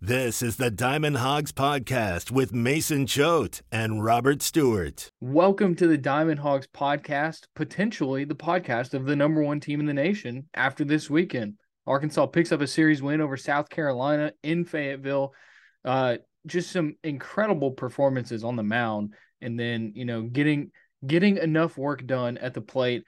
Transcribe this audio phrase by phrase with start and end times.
[0.00, 5.10] This is the Diamond Hawgs Podcast with Mason Choate and Robert Stewart.
[5.20, 9.86] Welcome to the Diamond Hawgs Podcast, potentially the podcast of the number one team in
[9.86, 11.54] the nation after this weekend.
[11.84, 15.34] Arkansas picks up a series win over South Carolina in Fayetteville.
[15.84, 20.70] Uh, just some incredible performances on the mound, and then you know getting
[21.04, 23.02] getting enough work done at the plate.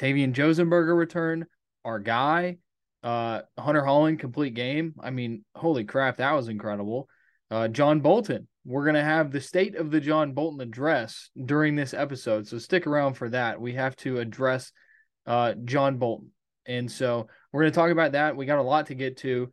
[0.00, 1.44] Tavian Josenberger return,
[1.84, 2.56] our guy,
[3.02, 4.94] uh, Hunter Hollan complete game.
[5.00, 7.08] I mean, holy crap, that was incredible.
[7.50, 8.48] Uh, John Bolton.
[8.64, 12.86] We're gonna have the state of the John Bolton address during this episode, so stick
[12.86, 13.60] around for that.
[13.60, 14.70] We have to address
[15.26, 16.30] uh, John Bolton,
[16.64, 18.36] and so we're gonna talk about that.
[18.36, 19.50] We got a lot to get to,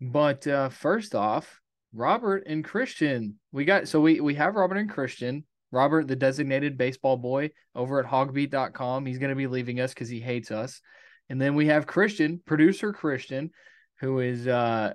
[0.00, 1.60] but uh, first off,
[1.92, 3.38] Robert and Christian.
[3.52, 5.44] We got so we we have Robert and Christian.
[5.72, 9.06] Robert, the designated baseball boy over at hawgbeat.com.
[9.06, 10.80] He's going to be leaving us because he hates us.
[11.30, 13.52] And then we have Christian, producer Christian,
[14.00, 14.92] who is uh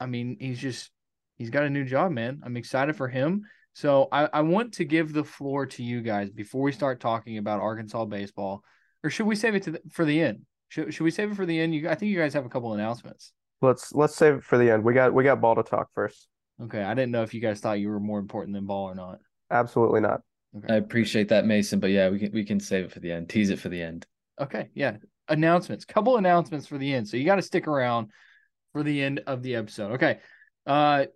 [0.00, 0.90] I mean, he's just
[1.36, 2.40] he's got a new job, man.
[2.42, 3.42] I'm excited for him.
[3.74, 7.38] So I, I want to give the floor to you guys before we start talking
[7.38, 8.62] about Arkansas baseball.
[9.02, 10.42] Or should we save it to the, for the end?
[10.68, 11.74] Should, should we save it for the end?
[11.74, 13.32] You I think you guys have a couple announcements.
[13.60, 14.84] Let's let's save it for the end.
[14.84, 16.28] We got we got ball to talk first.
[16.62, 16.82] Okay.
[16.82, 19.18] I didn't know if you guys thought you were more important than ball or not.
[19.50, 20.22] Absolutely not.
[20.56, 20.72] Okay.
[20.72, 23.28] I appreciate that, Mason, but yeah, we can we can save it for the end.
[23.28, 24.06] Tease it for the end.
[24.40, 24.70] Okay.
[24.72, 24.96] Yeah
[25.28, 27.08] announcements, couple announcements for the end.
[27.08, 28.10] So you got to stick around
[28.72, 29.92] for the end of the episode.
[29.92, 30.18] Okay.
[30.66, 31.06] Uh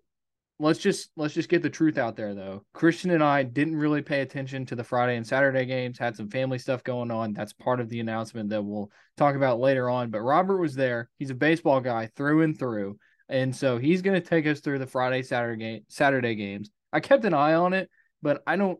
[0.61, 2.65] let's just let's just get the truth out there though.
[2.73, 6.28] Christian and I didn't really pay attention to the Friday and Saturday games, had some
[6.28, 7.33] family stuff going on.
[7.33, 10.11] That's part of the announcement that we'll talk about later on.
[10.11, 11.11] But Robert was there.
[11.19, 12.98] He's a baseball guy through and through.
[13.28, 16.70] And so he's going to take us through the Friday Saturday game, Saturday games.
[16.93, 17.91] I kept an eye on it,
[18.22, 18.78] but I don't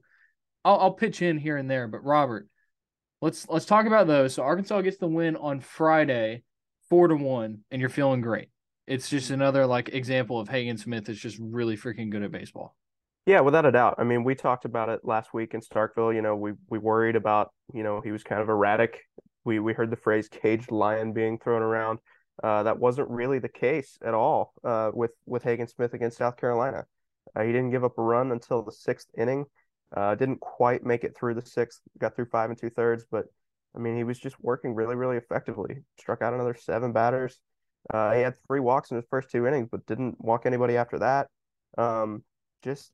[0.65, 2.49] I'll, I'll pitch in here and there, but Robert,
[3.21, 4.35] let's let's talk about those.
[4.35, 6.43] So Arkansas gets the win on Friday,
[6.89, 8.49] four to one, and you're feeling great.
[8.87, 12.75] It's just another like example of Hagen Smith is just really freaking good at baseball.
[13.27, 13.97] Yeah, without a doubt.
[13.99, 16.15] I mean, we talked about it last week in Starkville.
[16.15, 19.03] You know, we we worried about you know he was kind of erratic.
[19.45, 21.99] We we heard the phrase "caged lion" being thrown around.
[22.43, 26.37] Uh, that wasn't really the case at all uh, with with Hagen Smith against South
[26.37, 26.87] Carolina.
[27.37, 29.45] Uh, he didn't give up a run until the sixth inning.
[29.97, 33.25] Uh, didn't quite make it through the sixth, got through five and two thirds, but
[33.75, 35.83] I mean, he was just working really, really effectively.
[35.99, 37.39] Struck out another seven batters.
[37.93, 40.99] Uh, he had three walks in his first two innings, but didn't walk anybody after
[40.99, 41.29] that.
[41.79, 42.23] Um,
[42.63, 42.93] just,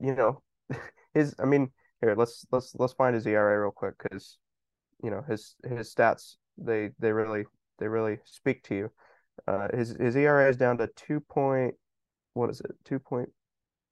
[0.00, 0.42] you know,
[1.14, 1.34] his.
[1.38, 4.38] I mean, here let's let's let's find his ERA real quick because,
[5.02, 7.44] you know, his his stats they they really
[7.78, 8.90] they really speak to you.
[9.46, 11.74] Uh, his his ERA is down to two point,
[12.32, 12.72] what is it?
[12.84, 13.28] Two point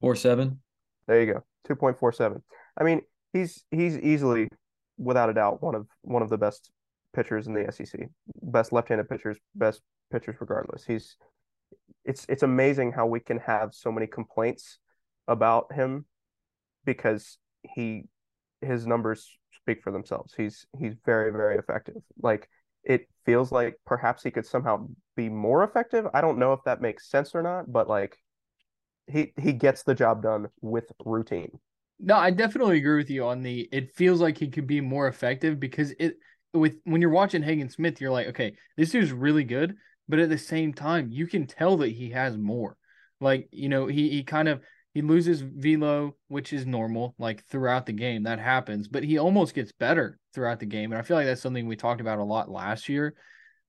[0.01, 0.59] four seven.
[1.07, 1.43] There you go.
[1.67, 2.41] 2.47.
[2.77, 3.01] I mean,
[3.31, 4.49] he's he's easily
[4.97, 6.71] without a doubt one of one of the best
[7.13, 8.09] pitchers in the SEC.
[8.41, 9.81] Best left-handed pitchers, best
[10.11, 10.83] pitchers regardless.
[10.85, 11.15] He's
[12.05, 14.79] it's it's amazing how we can have so many complaints
[15.27, 16.05] about him
[16.85, 18.03] because he
[18.61, 20.33] his numbers speak for themselves.
[20.35, 21.95] He's he's very very effective.
[22.21, 22.49] Like
[22.83, 26.05] it feels like perhaps he could somehow be more effective.
[26.13, 28.17] I don't know if that makes sense or not, but like
[29.07, 31.59] he he gets the job done with routine.
[31.99, 33.67] No, I definitely agree with you on the.
[33.71, 36.17] It feels like he could be more effective because it
[36.53, 39.75] with when you're watching Hagen Smith, you're like, okay, this dude's really good,
[40.07, 42.77] but at the same time, you can tell that he has more.
[43.21, 44.61] Like you know, he he kind of
[44.93, 49.55] he loses velo, which is normal, like throughout the game that happens, but he almost
[49.55, 52.23] gets better throughout the game, and I feel like that's something we talked about a
[52.23, 53.15] lot last year.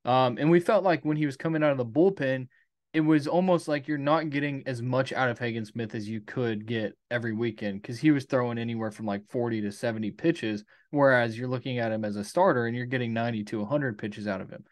[0.04, 2.48] Um, and we felt like when he was coming out of the bullpen,
[2.94, 6.20] it was almost like you're not getting as much out of Hagen Smith as you
[6.20, 10.64] could get every weekend because he was throwing anywhere from like 40 to 70 pitches,
[10.92, 14.28] whereas you're looking at him as a starter and you're getting 90 to 100 pitches
[14.28, 14.62] out of him.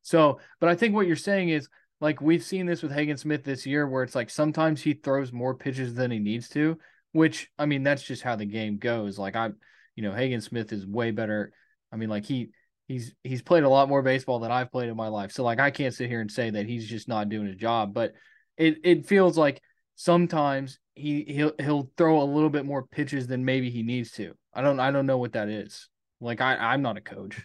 [0.00, 1.68] So, but I think what you're saying is
[2.00, 5.30] like we've seen this with Hagen Smith this year where it's like sometimes he throws
[5.30, 6.78] more pitches than he needs to,
[7.12, 9.18] which I mean, that's just how the game goes.
[9.18, 9.50] Like I,
[9.94, 11.52] you know, Hagen Smith is way better.
[11.92, 12.52] I mean, like he,
[12.86, 15.32] he's he's played a lot more baseball than I've played in my life.
[15.32, 17.92] So like I can't sit here and say that he's just not doing his job,
[17.92, 18.12] but
[18.56, 19.60] it it feels like
[19.96, 24.34] sometimes he he'll he'll throw a little bit more pitches than maybe he needs to.
[24.54, 25.88] I don't I don't know what that is.
[26.20, 27.40] Like I I'm not a coach.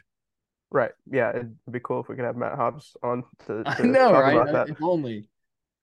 [0.69, 0.91] Right.
[1.09, 4.11] Yeah, it'd be cool if we could have Matt Hobbs on to, to I know,
[4.11, 4.37] talk right?
[4.37, 4.69] about that.
[4.69, 5.27] If only.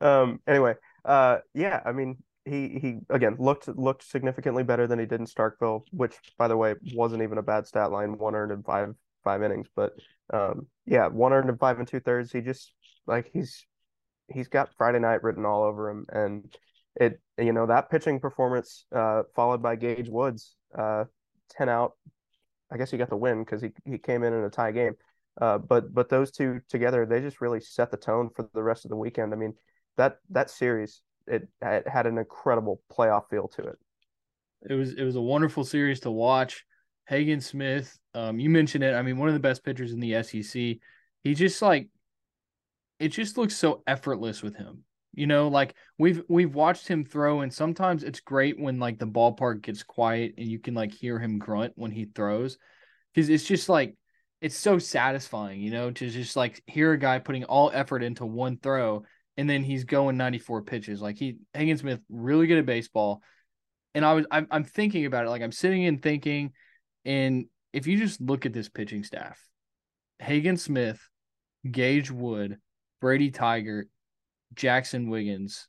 [0.01, 5.05] Um anyway, uh yeah, I mean he he again looked looked significantly better than he
[5.05, 8.53] did in Starkville, which by the way wasn't even a bad stat line, one earned
[8.53, 8.95] and five
[9.25, 9.69] five innings.
[9.75, 9.93] But
[10.33, 12.33] um, yeah, one earned and five and two thirds.
[12.33, 12.73] He just
[13.07, 13.67] like he's
[14.29, 16.55] he's got Friday night written all over him, and
[16.97, 21.05] it you know that pitching performance uh, followed by Gage Woods, uh,
[21.51, 21.93] ten out.
[22.71, 24.95] I guess he got the win because he he came in in a tie game.
[25.41, 28.85] Uh, but but those two together, they just really set the tone for the rest
[28.85, 29.33] of the weekend.
[29.33, 29.55] I mean,
[29.97, 33.79] that that series it, it had an incredible playoff feel to it.
[34.69, 36.65] It was it was a wonderful series to watch.
[37.09, 38.95] Hagen Smith, um, you mentioned it.
[38.95, 40.77] I mean, one of the best pitchers in the SEC.
[41.25, 41.89] He just like
[43.01, 44.85] it just looks so effortless with him.
[45.15, 49.07] You know, like we've we've watched him throw, and sometimes it's great when like the
[49.07, 52.59] ballpark gets quiet and you can like hear him grunt when he throws,
[53.15, 53.97] because it's just like
[54.41, 58.27] it's so satisfying, you know, to just like hear a guy putting all effort into
[58.27, 59.03] one throw
[59.39, 61.01] and then he's going 94 pitches.
[61.01, 63.23] Like he Hagen Smith really good at baseball.
[63.95, 66.53] And I was I'm, I'm thinking about it, like I'm sitting and thinking,
[67.09, 69.43] and if you just look at this pitching staff,
[70.19, 71.01] Hagen Smith,
[71.69, 72.59] Gage Wood,
[73.01, 73.85] Brady Tygart,
[74.55, 75.69] Jaxon Wiggins,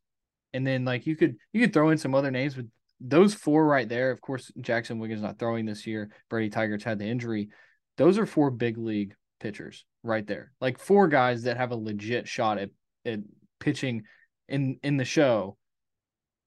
[0.53, 2.65] and then like you could you could throw in some other names, but
[3.00, 6.12] those four right there, of course, Jaxon Wiggins not throwing this year.
[6.30, 7.50] Brady Tygart's had the injury.
[7.95, 10.51] Those are four big league pitchers right there.
[10.59, 12.69] Like four guys that have a legit shot at,
[13.06, 13.19] at
[13.62, 14.03] pitching
[14.50, 15.56] in in the show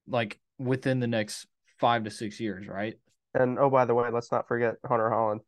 [0.07, 1.47] like within the next
[1.79, 2.99] five to six years, right?
[3.35, 5.41] And oh, by the way, let's not forget Hunter Hollan.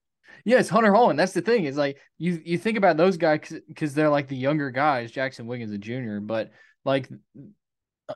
[0.44, 1.16] Yes, Hunter Hollan.
[1.16, 1.64] That's the thing.
[1.64, 5.12] Is like you you think about those guys because they're like the younger guys.
[5.12, 6.50] Jaxon Wiggins a junior, but
[6.84, 7.08] like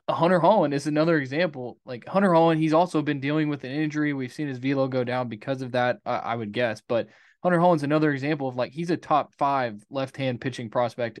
[0.09, 1.79] Hunter Hollan is another example.
[1.85, 4.13] Like Hunter Hollan, he's also been dealing with an injury.
[4.13, 5.99] We've seen his velo go down because of that.
[6.05, 7.07] I, I would guess, but
[7.43, 11.19] Hunter Hollan's another example of like he's a top five left hand pitching prospect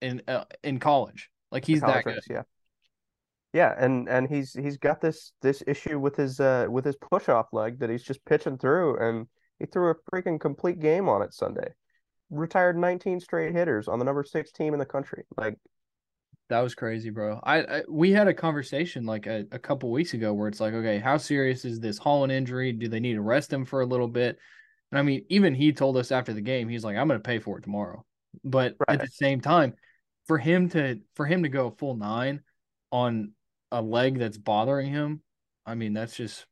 [0.00, 1.30] in uh, in college.
[1.50, 2.20] Like he's that good.
[2.28, 2.42] Yeah.
[3.56, 7.30] Yeah, and and he's he's got this this issue with his uh with his push
[7.30, 9.26] off leg that he's just pitching through, and
[9.58, 11.72] he threw a freaking complete game on it Sunday.
[12.28, 15.24] Retired 19 straight hitters on the number six team in the country.
[15.38, 15.56] Like
[16.50, 17.40] that was crazy, bro.
[17.44, 20.74] I, I we had a conversation like a, a couple weeks ago where it's like,
[20.74, 22.72] okay, how serious is this Hollan injury?
[22.72, 24.38] Do they need to rest him for a little bit?
[24.92, 27.26] And I mean, even he told us after the game, he's like, I'm going to
[27.26, 28.04] pay for it tomorrow.
[28.44, 29.00] But right.
[29.00, 29.72] at the same time,
[30.26, 32.42] for him to for him to go full nine
[32.92, 33.32] on
[33.72, 35.22] a leg that's bothering him,
[35.64, 36.46] I mean, that's just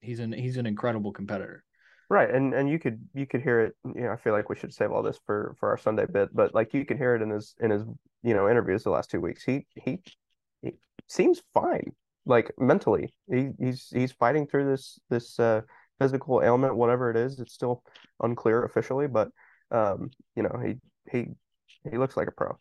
[0.00, 1.64] he's an he's an incredible competitor.
[2.10, 3.76] Right, and and you could you could hear it.
[3.84, 6.28] You know, I feel like we should save all this for for our Sunday bit,
[6.34, 7.82] but like you could hear it in his in his
[8.22, 9.42] you know interviews the last two weeks.
[9.42, 10.00] He he,
[10.62, 10.72] he
[11.08, 11.92] seems fine,
[12.26, 13.14] like mentally.
[13.30, 15.62] He he's he's fighting through this this uh,
[15.98, 17.40] physical ailment, whatever it is.
[17.40, 17.82] It's still
[18.22, 19.28] unclear officially, but
[19.70, 20.74] um, you know, he
[21.10, 21.28] he
[21.90, 22.58] he looks like a pro.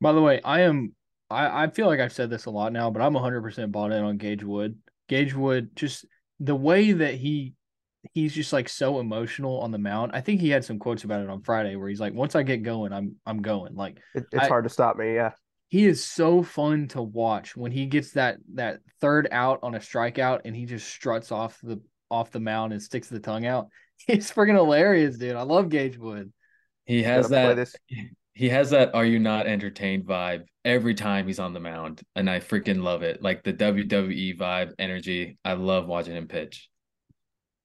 [0.00, 0.94] By the way, I am
[1.30, 4.02] I, I feel like I've said this a lot now, but I'm 100% bought in
[4.02, 4.78] on Gage Wood.
[5.08, 6.06] Gage Wood, just
[6.40, 7.54] the way that he
[8.12, 10.12] he's just like so emotional on the mound.
[10.14, 12.42] I think he had some quotes about it on Friday where he's like, "Once I
[12.42, 15.14] get going, I'm I'm going." Like it, it's I, hard to stop me.
[15.14, 15.32] Yeah,
[15.68, 19.78] he is so fun to watch when he gets that that third out on a
[19.78, 21.80] strikeout and he just struts off the
[22.10, 23.68] off the mound and sticks the tongue out.
[24.06, 25.36] He's freaking hilarious, dude.
[25.36, 26.32] I love Gage Wood.
[26.84, 27.68] He has that.
[28.34, 32.28] He has that "Are you not entertained?" vibe every time he's on the mound, and
[32.28, 33.22] I freaking love it.
[33.22, 35.38] Like the WWE vibe, energy.
[35.44, 36.68] I love watching him pitch.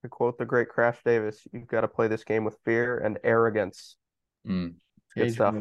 [0.03, 3.19] To quote the great Crash Davis, "You've got to play this game with fear and
[3.23, 3.97] arrogance."
[4.47, 4.75] Mm.
[5.15, 5.55] Good stuff.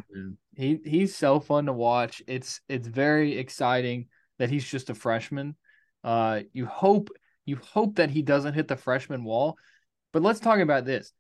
[0.55, 2.23] He he's so fun to watch.
[2.27, 4.09] It's it's very exciting
[4.39, 5.57] that he's just a freshman.
[6.05, 7.09] Uh, you hope
[7.45, 9.57] you hope that he doesn't hit the freshman wall.
[10.13, 11.13] But let's talk about this.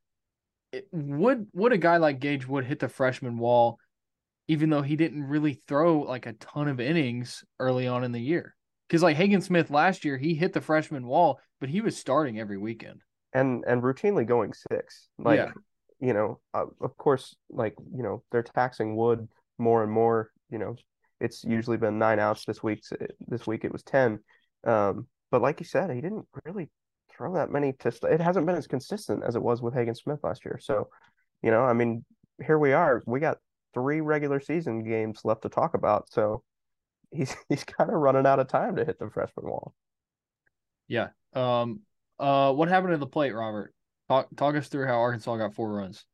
[0.92, 3.78] Would would a guy like Gage Wood hit the freshman wall,
[4.48, 8.20] even though he didn't really throw like a ton of innings early on in the
[8.20, 8.54] year?
[8.88, 12.38] Because like Hagen Smith last year, he hit the freshman wall, but he was starting
[12.38, 13.02] every weekend
[13.32, 15.08] and and routinely going six.
[15.18, 15.50] Like yeah.
[16.00, 19.28] you know, uh, of course, like you know, they're taxing Wood
[19.58, 20.30] more and more.
[20.50, 20.76] You know,
[21.20, 22.82] it's usually been nine outs this week.
[23.26, 24.20] This week it was ten.
[24.64, 26.70] Um, but like you said, he didn't really
[27.18, 27.92] throw that many to.
[28.04, 30.58] It hasn't been as consistent as it was with Hagen Smith last year.
[30.62, 30.88] So,
[31.42, 32.04] you know, I mean,
[32.44, 33.02] here we are.
[33.06, 33.38] We got
[33.74, 36.10] three regular season games left to talk about.
[36.10, 36.42] So
[37.10, 39.74] he's he's kind of running out of time to hit the freshman wall.
[40.86, 41.08] Yeah.
[41.34, 41.80] Um.
[42.18, 42.52] Uh.
[42.52, 43.74] What happened to the plate, Robert?
[44.08, 46.04] Talk talk us through how Arkansas got four runs.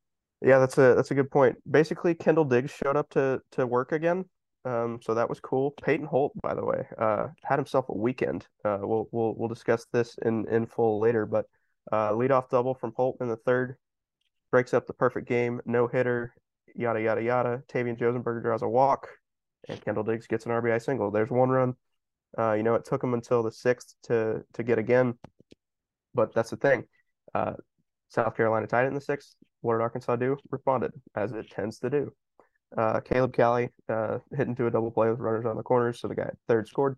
[0.40, 1.56] Yeah, that's a that's a good point.
[1.70, 4.24] Basically, Kendall Diggs showed up to to work again.
[4.64, 5.72] Um, so that was cool.
[5.82, 8.46] Peyton Holt, by the way, uh, had himself a weekend.
[8.64, 11.46] Uh, we'll we'll we'll discuss this in in full later, but
[11.92, 13.76] uh, leadoff double from Holt in the third
[14.50, 15.60] breaks up the perfect game.
[15.66, 16.32] No hitter,
[16.74, 17.62] yada yada yada.
[17.68, 19.08] Tavian Josenberger draws a walk,
[19.68, 21.10] and Kendall Diggs gets an RBI single.
[21.10, 21.74] There's one run.
[22.38, 25.18] Uh, you know, it took him until the sixth to to get again,
[26.14, 26.84] but that's the thing.
[27.34, 27.54] Uh,
[28.08, 29.34] South Carolina tied it in the sixth.
[29.60, 30.36] What did Arkansas do?
[30.50, 32.12] Responded, as it tends to do.
[32.76, 36.08] Uh, Caleb Cali uh, hit into a double play with runners on the corners, so
[36.08, 36.96] the guy third scored,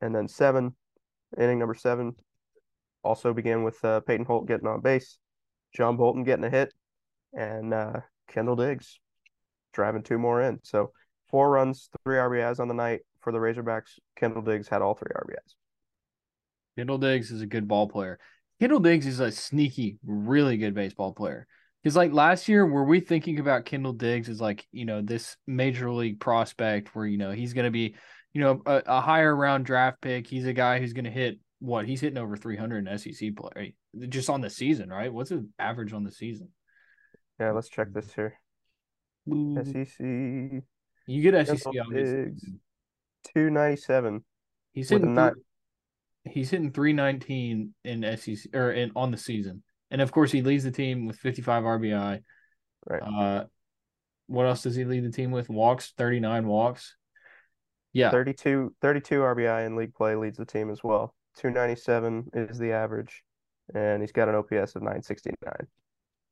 [0.00, 0.74] and then seven,
[1.38, 2.14] inning number seven,
[3.04, 5.18] also began with uh, Peyton Holt getting on base,
[5.74, 6.74] John Bolton getting a hit,
[7.32, 8.98] and uh, Kendall Diggs
[9.72, 10.58] driving two more in.
[10.62, 10.92] So
[11.28, 15.12] four runs, three RBIs on the night for the Razorbacks, Kendall Diggs had all three
[15.14, 15.54] RBIs.
[16.76, 18.18] Kendall Diggs is a good ball player.
[18.60, 21.46] Kendall Diggs is a sneaky, really good baseball player.
[21.82, 25.36] Because like last year, were we thinking about Kendall Diggs as like you know this
[25.46, 27.96] major league prospect where you know he's going to be
[28.32, 30.26] you know a, a, higher round draft pick.
[30.26, 33.74] He's a guy who's going to hit what he's hitting over 300 in SEC play
[34.08, 35.12] just on the season, right?
[35.12, 36.48] What's his average on the season?
[37.38, 38.34] Yeah, let's check this here.
[39.28, 40.62] SEC.
[41.06, 42.32] You get SEC obviously.
[43.34, 44.24] Two ninety seven.
[44.72, 45.30] He's hitting three,
[46.24, 49.62] he's hitting three nineteen in SEC or in on the season,
[49.92, 52.22] and of course he leads the team with fifty five RBI.
[52.88, 53.02] Right.
[53.02, 53.44] Uh,
[54.26, 55.48] what else does he lead the team with?
[55.48, 56.96] Walks, thirty nine walks.
[57.92, 61.14] Yeah, 32, 32 RBI in league play leads the team as well.
[61.36, 63.22] Two ninety seven is the average,
[63.74, 65.66] and he's got an OPS of nine sixty nine.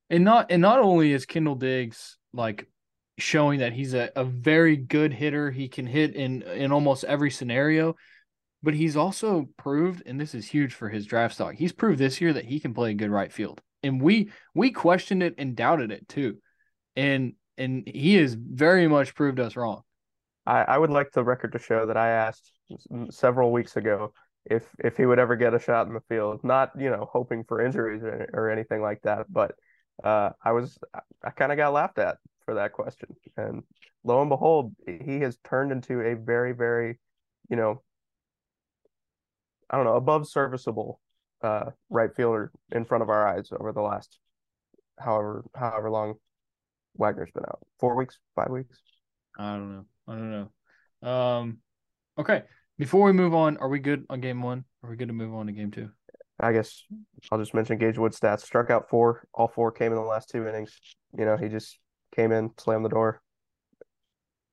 [0.08, 2.66] And not and not only is Kendall Diggs like
[3.18, 5.50] showing that he's a, a very good hitter.
[5.50, 7.94] He can hit in in almost every scenario,
[8.62, 11.54] but he's also proved, and this is huge for his draft stock.
[11.54, 14.70] He's proved this year that he can play a good right field, and we we
[14.70, 16.38] questioned it and doubted it too,
[16.96, 19.82] and and he has very much proved us wrong.
[20.46, 22.52] I, I would like the record to show that I asked
[23.10, 24.12] several weeks ago
[24.44, 27.44] if if he would ever get a shot in the field, not you know hoping
[27.44, 29.54] for injuries or, or anything like that, but
[30.02, 30.78] uh, I was
[31.22, 33.14] I kind of got laughed at for that question.
[33.36, 33.62] And
[34.04, 36.98] lo and behold, he has turned into a very, very,
[37.48, 37.82] you know,
[39.70, 41.00] I don't know, above serviceable
[41.42, 44.18] uh, right fielder in front of our eyes over the last
[44.98, 46.14] however however long
[46.96, 47.60] Wagner's been out.
[47.78, 48.80] Four weeks, five weeks.
[49.38, 49.84] I don't know.
[50.08, 50.50] I don't
[51.02, 51.08] know.
[51.08, 51.58] Um,
[52.18, 52.42] okay.
[52.78, 54.64] Before we move on, are we good on game one?
[54.82, 55.90] Are we good to move on to game two?
[56.40, 56.82] I guess
[57.30, 58.40] I'll just mention Gage Wood stats.
[58.40, 59.26] Struck out four.
[59.34, 60.78] All four came in the last two innings.
[61.16, 61.78] You know, he just
[62.16, 63.20] came in, slammed the door.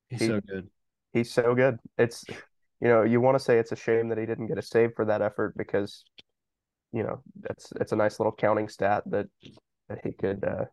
[0.08, 0.68] He's he, so good.
[1.12, 1.78] He's so good.
[1.96, 2.24] It's
[2.80, 4.92] you know, you want to say it's a shame that he didn't get a save
[4.94, 6.04] for that effort because
[6.92, 9.26] you know, that's it's a nice little counting stat that
[9.88, 10.64] that he could uh,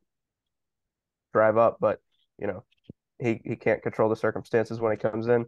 [1.34, 2.00] drive up, but
[2.40, 2.64] you know,
[3.20, 5.46] he he can't control the circumstances when he comes in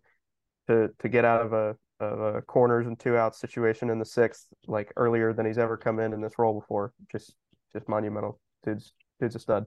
[0.68, 4.06] to to get out of a of a corners and two outs situation in the
[4.06, 6.94] sixth like earlier than he's ever come in in this role before.
[7.12, 7.34] Just
[7.74, 8.40] just monumental.
[8.66, 9.66] Dude's dude's a stud.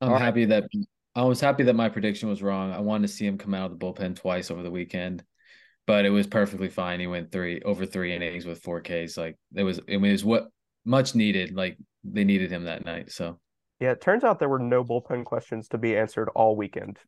[0.00, 0.62] I'm All happy right.
[0.70, 0.86] that
[1.16, 2.72] I was happy that my prediction was wrong.
[2.72, 5.24] I wanted to see him come out of the bullpen twice over the weekend,
[5.88, 7.00] but it was perfectly fine.
[7.00, 9.16] He went three over three innings with four Ks.
[9.16, 10.48] Like it was, it was what
[10.84, 11.56] much needed.
[11.56, 13.10] Like they needed him that night.
[13.10, 13.40] So
[13.80, 16.98] yeah, it turns out there were no bullpen questions to be answered all weekend.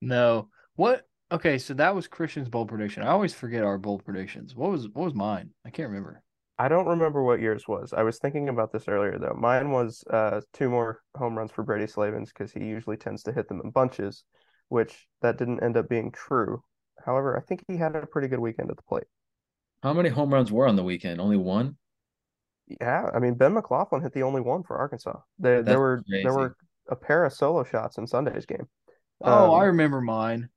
[0.00, 0.48] No.
[0.74, 1.06] What?
[1.30, 3.04] Okay, so that was Christian's bold prediction.
[3.04, 4.56] I always forget our bold predictions.
[4.56, 5.50] What was what was mine?
[5.64, 6.20] I can't remember.
[6.58, 7.92] I don't remember what yours was.
[7.92, 9.36] I was thinking about this earlier though.
[9.38, 13.32] Mine was uh, two more home runs for Brady Slavens because he usually tends to
[13.32, 14.24] hit them in bunches,
[14.68, 16.60] which that didn't end up being true.
[17.08, 19.06] However, I think he had a pretty good weekend at the plate.
[19.82, 21.22] How many home runs were on the weekend?
[21.22, 21.76] Only one.
[22.82, 25.18] Yeah, I mean Ben McLaughlin hit the only one for Arkansas.
[25.38, 26.22] There, there were crazy.
[26.22, 26.54] there were
[26.90, 28.68] a pair of solo shots in Sunday's game.
[29.22, 30.50] Oh, um, I remember mine.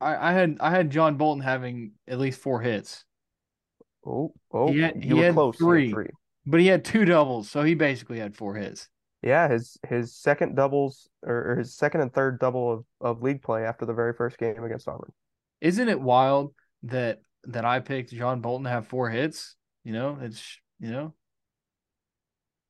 [0.00, 3.04] I, I had I had John Bolton having at least four hits.
[4.06, 5.58] Oh, oh, he had, he had close.
[5.58, 6.10] Three, he had three,
[6.46, 8.88] but he had two doubles, so he basically had four hits.
[9.22, 13.64] Yeah, his his second doubles or, his second and third double of, of league play
[13.66, 15.12] after the very first game against Auburn.
[15.60, 19.56] Isn't it wild that that I picked John Bolton to have four hits?
[19.84, 21.14] You know, it's you know.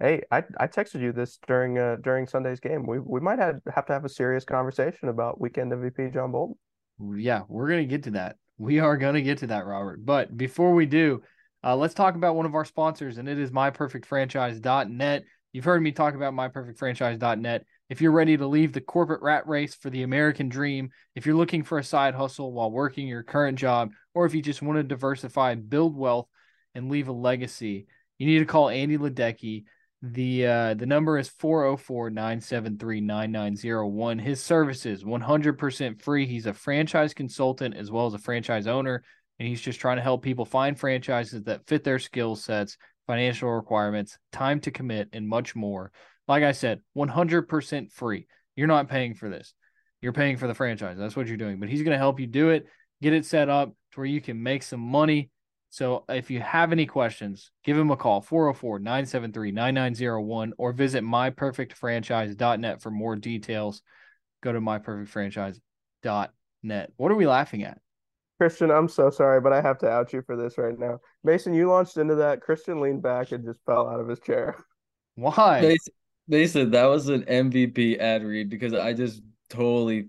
[0.00, 2.86] Hey, I I texted you this during uh during Sunday's game.
[2.86, 6.56] We we might have have to have a serious conversation about weekend MVP John Bolton.
[7.16, 8.36] Yeah, we're gonna get to that.
[8.58, 10.04] We are going to get to that, Robert.
[10.04, 11.22] But before we do,
[11.62, 15.24] uh, let's talk about one of our sponsors, and it is myperfectfranchise.net.
[15.52, 17.64] You've heard me talk about myperfectfranchise.net.
[17.88, 21.36] If you're ready to leave the corporate rat race for the American dream, if you're
[21.36, 24.78] looking for a side hustle while working your current job, or if you just want
[24.78, 26.28] to diversify, build wealth,
[26.74, 27.86] and leave a legacy,
[28.18, 29.64] you need to call Andy Luedecke
[30.00, 34.20] the uh, the number is 404-973-9901.
[34.20, 36.24] His services 100% free.
[36.24, 39.02] He's a franchise consultant as well as a franchise owner
[39.38, 42.76] and he's just trying to help people find franchises that fit their skill sets,
[43.06, 45.92] financial requirements, time to commit and much more.
[46.28, 48.26] Like I said, 100% free.
[48.54, 49.54] You're not paying for this.
[50.00, 50.96] You're paying for the franchise.
[50.98, 51.58] That's what you're doing.
[51.58, 52.66] But he's going to help you do it,
[53.02, 55.30] get it set up to where you can make some money
[55.70, 62.90] so if you have any questions, give him a call 404-973-9901 or visit myperfectfranchise.net for
[62.90, 63.82] more details.
[64.42, 66.92] Go to myperfectfranchise.net.
[66.96, 67.78] What are we laughing at?
[68.40, 71.00] Christian, I'm so sorry, but I have to out you for this right now.
[71.24, 72.40] Mason, you launched into that.
[72.40, 74.54] Christian leaned back and just fell out of his chair.
[75.16, 75.60] Why?
[75.60, 75.92] Mason,
[76.28, 80.08] Mason that was an MVP ad read because I just totally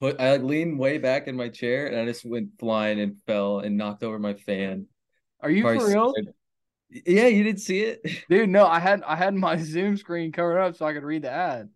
[0.00, 3.16] put I like leaned way back in my chair and I just went flying and
[3.26, 4.86] fell and knocked over my fan.
[5.40, 6.12] Are you Probably for real?
[6.12, 6.34] Scared.
[7.06, 8.48] Yeah, you didn't see it, dude.
[8.48, 11.30] No, I had I had my Zoom screen covered up so I could read the
[11.30, 11.68] ad.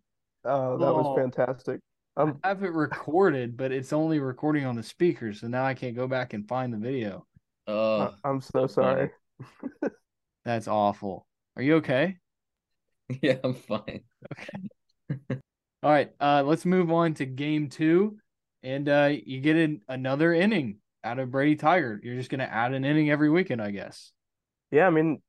[0.43, 1.79] Oh, that oh, was fantastic.
[2.17, 5.73] Um, I have it recorded, but it's only recording on the speakers, so now I
[5.73, 7.25] can't go back and find the video.
[7.67, 9.11] Oh, I'm so sorry.
[10.45, 11.27] That's awful.
[11.55, 12.17] Are you okay?
[13.21, 14.01] Yeah, I'm fine.
[14.31, 15.39] Okay.
[15.83, 18.17] All right, uh, let's move on to game two,
[18.63, 21.99] and uh, you get in another inning out of Brady Tygart.
[22.03, 24.11] You're just gonna add an inning every weekend, I guess.
[24.71, 25.21] Yeah, I mean,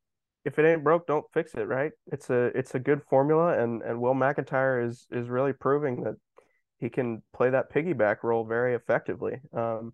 [0.46, 1.92] if it ain't broke, don't fix it, right?
[2.10, 6.14] It's a it's a good formula, and and Will McEntire is is really proving that
[6.78, 9.40] he can play that piggyback role very effectively.
[9.52, 9.92] Um,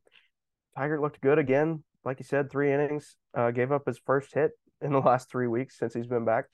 [0.78, 3.16] Tygart looked good again, like you said, three innings.
[3.34, 6.44] Uh, gave up his first hit in the last three weeks since he's been back,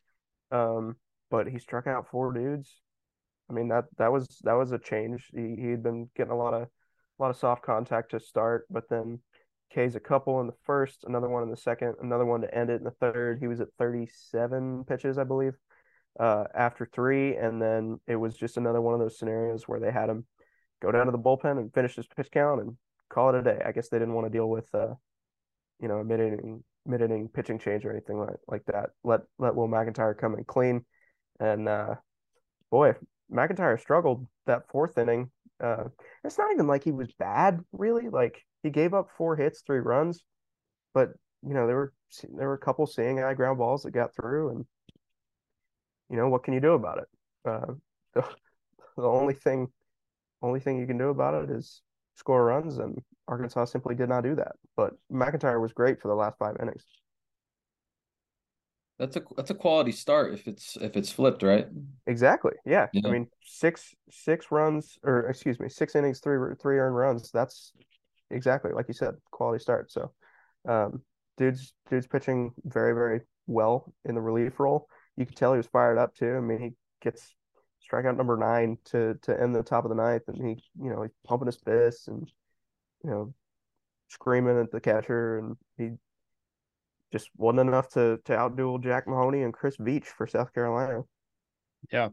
[0.50, 0.96] um,
[1.30, 2.80] but he struck out four dudes.
[3.50, 5.30] I mean that that was that was a change.
[5.34, 8.66] He he had been getting a lot of a lot of soft contact to start,
[8.70, 9.20] but then
[9.70, 12.70] K's a couple in the first, another one in the second, another one to end
[12.70, 13.38] it in the third.
[13.38, 15.54] He was at 37 pitches, I believe,
[16.18, 19.92] uh, after three, and then it was just another one of those scenarios where they
[19.92, 20.26] had him
[20.80, 22.76] go down to the bullpen and finish his pitch count and
[23.10, 23.60] call it a day.
[23.64, 24.94] I guess they didn't want to deal with, uh,
[25.80, 28.90] you know, mid inning mid inning pitching change or anything like like that.
[29.04, 30.84] Let let Will McEntire come in clean,
[31.40, 31.94] and uh,
[32.70, 32.94] boy,
[33.32, 35.30] McEntire struggled that fourth inning.
[35.62, 35.84] Uh,
[36.24, 38.08] it's not even like he was bad, really.
[38.08, 40.24] Like he gave up four hits, three runs,
[40.94, 41.10] but
[41.42, 41.92] you know there were
[42.36, 44.66] there were a couple seeing eye ground balls that got through, and
[46.10, 47.08] you know what can you do about it?
[47.44, 47.74] Uh,
[48.14, 48.24] the,
[48.96, 49.68] the only thing
[50.42, 51.82] only thing you can do about it is
[52.14, 54.52] score runs, and Arkansas simply did not do that.
[54.76, 56.84] But McEntire was great for the last five innings.
[58.98, 61.68] That's a that's a quality start if it's if it's flipped, right?
[62.06, 62.52] Exactly.
[62.66, 62.88] Yeah.
[62.92, 63.02] yeah.
[63.04, 67.30] I mean, six six runs or excuse me, six innings, three three earned runs.
[67.30, 67.72] That's
[68.30, 69.92] exactly like you said, quality start.
[69.92, 70.12] So,
[70.68, 71.02] um,
[71.36, 74.88] dude's dude's pitching very very well in the relief role.
[75.16, 76.34] You could tell he was fired up too.
[76.36, 77.34] I mean, he gets
[77.90, 81.02] strikeout number nine to to end the top of the ninth, and he you know
[81.02, 82.28] he's pumping his fists and
[83.04, 83.32] you know
[84.08, 85.90] screaming at the catcher, and he
[87.12, 91.02] just wasn't enough to to outduel Jack Mahoney and Chris Veach for South Carolina.
[91.92, 92.08] Yeah.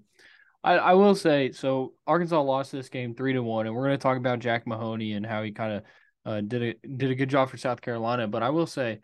[0.64, 3.98] I, I will say so Arkansas lost this game three to one, and we're gonna
[3.98, 5.84] talk about Jack Mahoney and how he kind of
[6.26, 8.28] uh, did a did a good job for South Carolina.
[8.28, 9.00] But I will say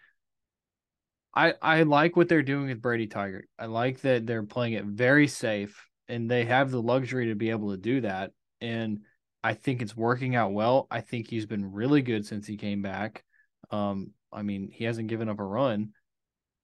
[1.36, 3.44] I I like what they're doing with Brady Tygart.
[3.60, 7.52] I like that they're playing it very safe and they have the luxury to be
[7.52, 8.32] able to do that.
[8.60, 9.02] And
[9.44, 10.88] I think it's working out well.
[10.92, 13.24] I think he's been really good since he came back.
[13.72, 15.90] Um, I mean, he hasn't given up a run.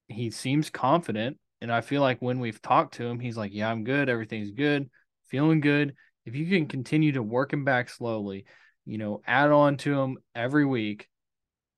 [0.07, 1.37] He seems confident.
[1.61, 4.09] And I feel like when we've talked to him, he's like, Yeah, I'm good.
[4.09, 4.89] Everything's good.
[5.29, 5.95] Feeling good.
[6.25, 8.45] If you can continue to work him back slowly,
[8.85, 11.07] you know, add on to him every week,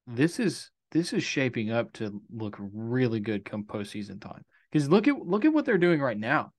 [0.07, 4.43] this is this is shaping up to look really good come postseason time.
[4.71, 6.51] Because look at look at what they're doing right now,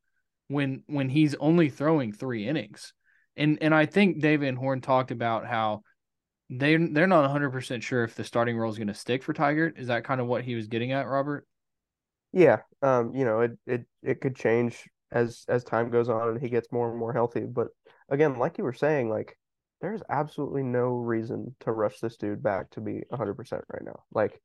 [0.49, 2.93] when when he's only throwing three innings,
[3.37, 5.83] and and I think Dave Van Horn talked about how
[6.51, 9.33] they they're not 100 percent sure if the starting role is going to stick for
[9.33, 9.79] Tygart.
[9.79, 11.47] Is that kind of what he was getting at, Robert?
[12.33, 16.41] Yeah, um, you know, it it it could change as as time goes on and
[16.41, 17.41] he gets more and more healthy.
[17.41, 17.69] But
[18.09, 19.37] again, like you were saying, like
[19.81, 24.01] there's absolutely no reason to rush this dude back to be 100% right now.
[24.13, 24.41] Like,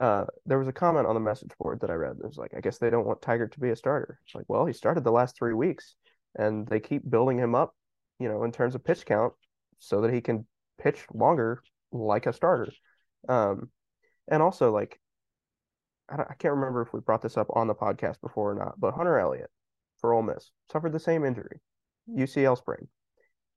[0.00, 2.16] uh, there was a comment on the message board that I read.
[2.18, 4.18] It was like, I guess they don't want Tygart to be a starter.
[4.24, 5.94] It's like, well, he started the last three weeks,
[6.36, 7.74] and they keep building him up,
[8.18, 9.32] you know, in terms of pitch count,
[9.78, 10.46] so that he can
[10.80, 11.62] pitch longer
[11.92, 12.72] like a starter.
[13.28, 13.70] Um,
[14.28, 14.98] and also like,
[16.08, 18.78] I, I can't remember if we brought this up on the podcast before or not,
[18.78, 19.50] but Hunter Elliott
[20.00, 21.60] for Ole Miss suffered the same injury,
[22.10, 22.88] UCL sprain.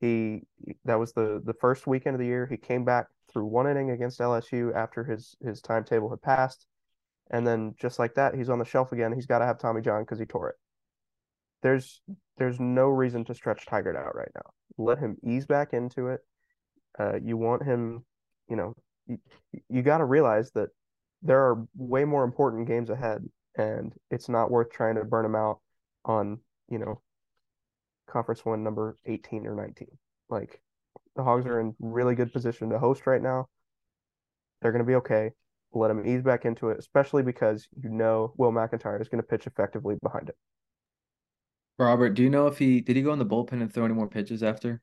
[0.02, 0.42] He
[0.84, 2.46] that was the the first weekend of the year.
[2.46, 6.68] He came back through one inning against LSU after his his timetable had passed,
[7.32, 9.14] and then just like that, he's on the shelf again.
[9.14, 10.56] He's got to have Tommy John because he tore it.
[11.62, 12.02] There's
[12.38, 14.52] there's no reason to stretch Tygart out right now.
[14.78, 16.20] Let him ease back into it.
[17.00, 18.04] Uh, you want him,
[18.50, 18.76] you know,
[19.08, 19.18] you,
[19.70, 20.70] you got to realize that
[21.22, 23.24] there are way more important games ahead,
[23.58, 25.60] and it's not worth trying to burn him out
[26.06, 27.02] on you know
[28.08, 29.88] conference one number 18 or 19.
[30.30, 30.62] Like
[31.16, 33.48] the Hogs are in really good position to host right now.
[34.62, 35.32] They're going to be okay.
[35.74, 39.28] Let them ease back into it, especially because you know Will McEntire is going to
[39.28, 40.36] pitch effectively behind it.
[41.80, 43.94] Robert, do you know if he did he go in the bullpen and throw any
[43.94, 44.82] more pitches after?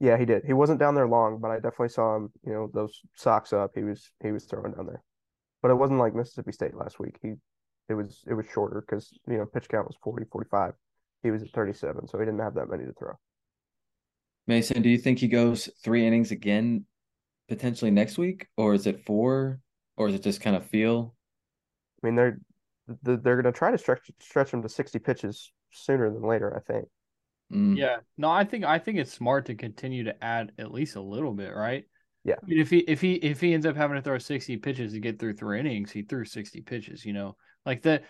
[0.00, 0.44] Yeah, he did.
[0.44, 2.32] He wasn't down there long, but I definitely saw him.
[2.44, 3.72] You know, those socks up.
[3.74, 5.02] He was he was throwing down there,
[5.62, 7.18] but it wasn't like Mississippi State last week.
[7.22, 7.34] He
[7.88, 10.74] it was it was shorter because you know pitch count was 40, 45
[11.24, 13.14] he was at 37, so he didn't have that many to throw.
[14.46, 16.84] Mason, do you think he goes three innings again
[17.48, 19.58] potentially next week, or is it four,
[19.96, 21.14] or is it just kind of feel?
[22.02, 22.38] I mean, they're
[23.02, 26.60] they're going to try to stretch stretch him to 60 pitches sooner than later, I
[26.70, 26.88] think.
[27.54, 27.76] Mm.
[27.76, 27.98] Yeah.
[28.18, 31.32] No, I think I think it's smart to continue to add at least a little
[31.32, 31.84] bit, right?
[32.24, 32.36] Yeah.
[32.42, 34.92] I mean, if he if he if he ends up having to throw 60 pitches
[34.92, 37.36] to get through three innings, he threw 60 pitches, you know.
[37.64, 38.02] Like the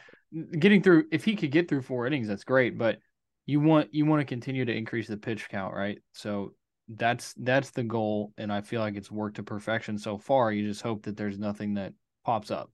[0.59, 2.98] getting through if he could get through four innings, that's great, but
[3.46, 5.98] you want you want to continue to increase the pitch count, right?
[6.12, 6.54] So
[6.88, 10.52] that's that's the goal and I feel like it's worked to perfection so far.
[10.52, 11.92] You just hope that there's nothing that
[12.24, 12.70] pops up.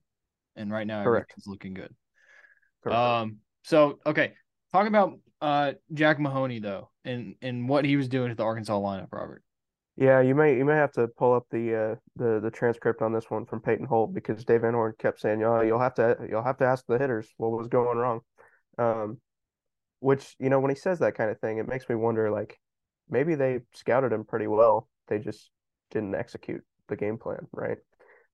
[0.56, 1.32] And right now Correct.
[1.32, 1.94] everything's looking good.
[2.82, 2.98] Correct.
[2.98, 4.32] Um so okay,
[4.72, 8.78] talk about uh Jack Mahoney though and and what he was doing to the Arkansas
[8.78, 9.42] lineup, Robert.
[9.96, 13.12] Yeah, you may you may have to pull up the uh the the transcript on
[13.12, 16.16] this one from Peyton Holt because Dave Van Horn kept saying, "Oh, you'll have to
[16.28, 18.20] you'll have to ask the hitters what was going wrong."
[18.78, 19.18] Um
[20.00, 22.58] which, you know, when he says that kind of thing, it makes me wonder like
[23.10, 24.88] maybe they scouted him pretty well.
[25.08, 25.50] They just
[25.90, 27.78] didn't execute the game plan, right?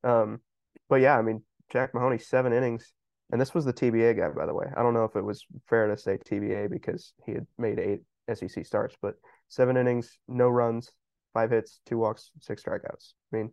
[0.05, 0.40] Um
[0.88, 1.42] but yeah, I mean,
[1.73, 2.92] Jack Mahoney seven innings
[3.31, 4.67] and this was the TBA guy, by the way.
[4.77, 8.03] I don't know if it was fair to say TBA because he had made eight
[8.33, 9.17] SEC starts, but
[9.49, 10.91] seven innings, no runs,
[11.35, 13.15] five hits, two walks, six strikeouts.
[13.33, 13.51] I mean,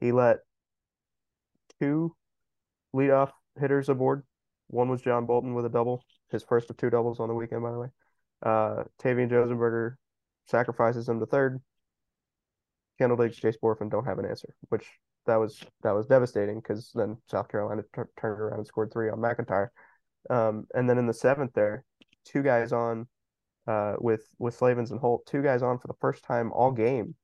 [0.00, 0.38] he let
[1.80, 2.14] two
[2.94, 4.24] leadoff hitters aboard.
[4.68, 7.62] One was John Bolton with a double, his first of two doubles on the weekend,
[7.62, 7.88] by the way.
[8.42, 9.96] Uh, Tavian Josenberger
[10.46, 11.60] sacrifices him to third.
[12.98, 14.86] Kendall Diggs, Jace Bohrofen don't have an answer, which
[15.26, 19.10] that was that was devastating because then South Carolina t- turned around and scored three
[19.10, 19.68] on McEntire.
[20.28, 21.84] Um, and then in the seventh, there,
[22.24, 23.06] two guys on
[23.66, 27.14] uh, with with Slavens and Holt, two guys on for the first time all game,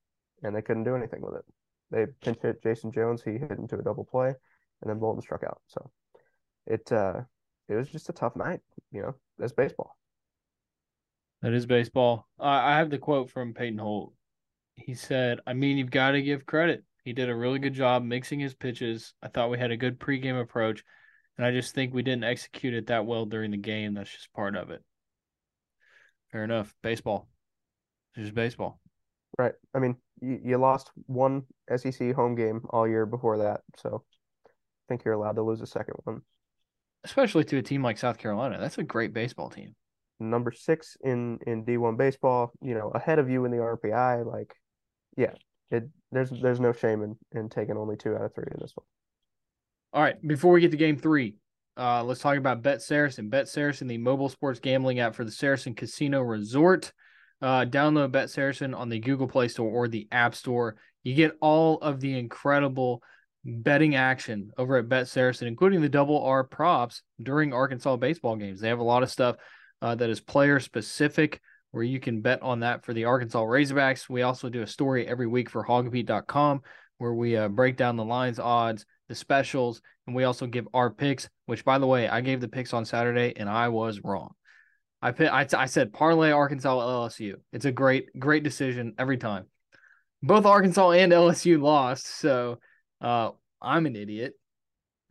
[0.43, 1.45] and they couldn't do anything with it.
[1.91, 5.45] They pinch hit Jayson Jones, he hit into a double play, and then Bolton struck
[5.45, 5.61] out.
[5.67, 5.91] So
[6.67, 7.21] it uh,
[7.69, 8.61] it was just a tough night,
[8.93, 9.15] you know.
[9.39, 9.97] That's baseball.
[11.43, 12.27] That is baseball.
[12.41, 14.15] I have the quote from Peyton Holt.
[14.75, 16.85] He said, "I mean, you've got to give credit.
[17.07, 19.15] He did a really good job mixing his pitches.
[19.23, 20.83] I thought we had a good pregame approach,
[21.39, 23.95] and I just think we didn't execute it that well during the game.
[23.95, 24.83] That's just part of it."
[26.33, 26.75] Fair enough.
[26.83, 27.29] Baseball.
[28.17, 28.81] It's just baseball.
[29.39, 29.53] Right.
[29.73, 31.45] I mean, you, you lost one
[31.77, 34.03] SEC home game all year before that, so
[34.45, 34.51] I
[34.89, 36.23] think you're allowed to lose a second one.
[37.05, 38.59] Especially to a team like South Carolina.
[38.59, 39.77] That's a great baseball team.
[40.19, 44.27] Number six in in D1 baseball, you know, ahead of you in the RPI.
[44.27, 44.57] Like,
[45.17, 45.35] yeah,
[45.71, 48.73] it there's there's no shame in, in taking only two out of three in this
[48.75, 48.87] one.
[49.93, 51.37] All right, before we get to game three,
[51.77, 53.29] uh, let's talk about Bet Saracen.
[53.29, 56.93] Bet Saracen, the mobile sports gambling app for the Saracen Casino Resort.
[57.43, 60.77] Uh, download Bet Saracen on the Google Play Store or the App Store.
[61.03, 63.03] You get all of the incredible
[63.45, 68.61] betting action over at Bet Saracen, including the double R props during Arkansas baseball games.
[68.61, 69.37] They have a lot of stuff
[69.83, 71.41] uh, that is player specific
[71.77, 74.09] where you can bet on that for the Arkansas Razorbacks.
[74.09, 76.63] We also do a story every week for hawgbeat.com
[76.97, 80.89] where we uh, break down the lines, odds, the specials, and we also give our
[80.89, 81.29] picks.
[81.45, 84.33] Which, by the way, I gave the picks on Saturday and I was wrong.
[85.03, 87.35] I pit, I, I said parlay Arkansas LSU.
[87.53, 89.45] It's a great great decision every time.
[90.23, 92.59] Both Arkansas and LSU lost, so
[93.03, 94.33] uh, I'm an idiot.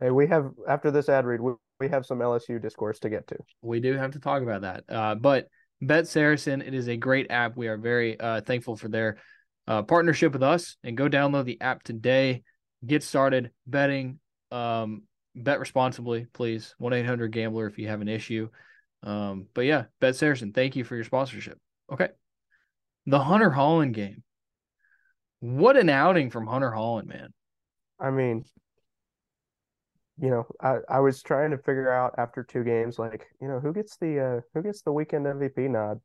[0.00, 3.28] Hey, we have after this ad read, we, we have some LSU discourse to get
[3.28, 3.36] to.
[3.62, 4.82] We do have to talk about that.
[4.88, 5.46] Uh, but
[5.80, 7.56] Bet Saracen, it is a great app.
[7.56, 9.18] We are very uh, thankful for their
[9.68, 10.76] uh, partnership with us.
[10.82, 12.42] And go download the app today.
[12.86, 14.18] Get started betting.
[14.50, 15.02] Um,
[15.34, 16.74] bet responsibly, please.
[16.78, 18.48] One eight hundred Gambler if you have an issue.
[19.02, 21.58] Um, but yeah, Bet Saracen, thank you for your sponsorship.
[21.92, 22.08] Okay.
[23.06, 24.22] The Hunter Hollan game.
[25.40, 27.32] What an outing from Hunter Hollan, man.
[28.00, 28.44] I mean,
[30.18, 33.60] you know, I, I was trying to figure out after two games, like, you know,
[33.60, 36.00] who gets the uh who gets the weekend MVP nod?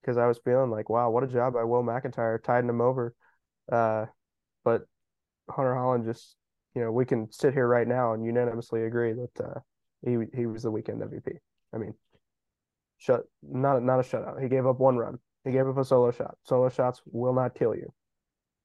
[0.00, 3.14] Because I was feeling like, wow, what a job by Will McEntire tiding him over.
[3.70, 4.06] Uh,
[4.64, 4.82] but
[5.50, 6.36] Hunter Hollan just,
[6.74, 9.60] you know, we can sit here right now and unanimously agree that uh,
[10.04, 11.32] he he was the weekend MVP.
[11.72, 11.94] I mean,
[12.98, 14.42] shut not not a shutout.
[14.42, 15.18] He gave up one run.
[15.44, 16.36] He gave up a solo shot.
[16.44, 17.92] Solo shots will not kill you.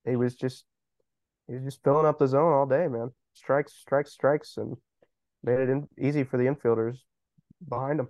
[0.06, 0.66] He was just
[1.48, 3.12] he was just filling up the zone all day, man.
[3.34, 4.76] Strikes, strikes, strikes, and
[5.44, 6.98] made it in, easy for the infielders
[7.68, 8.10] behind him.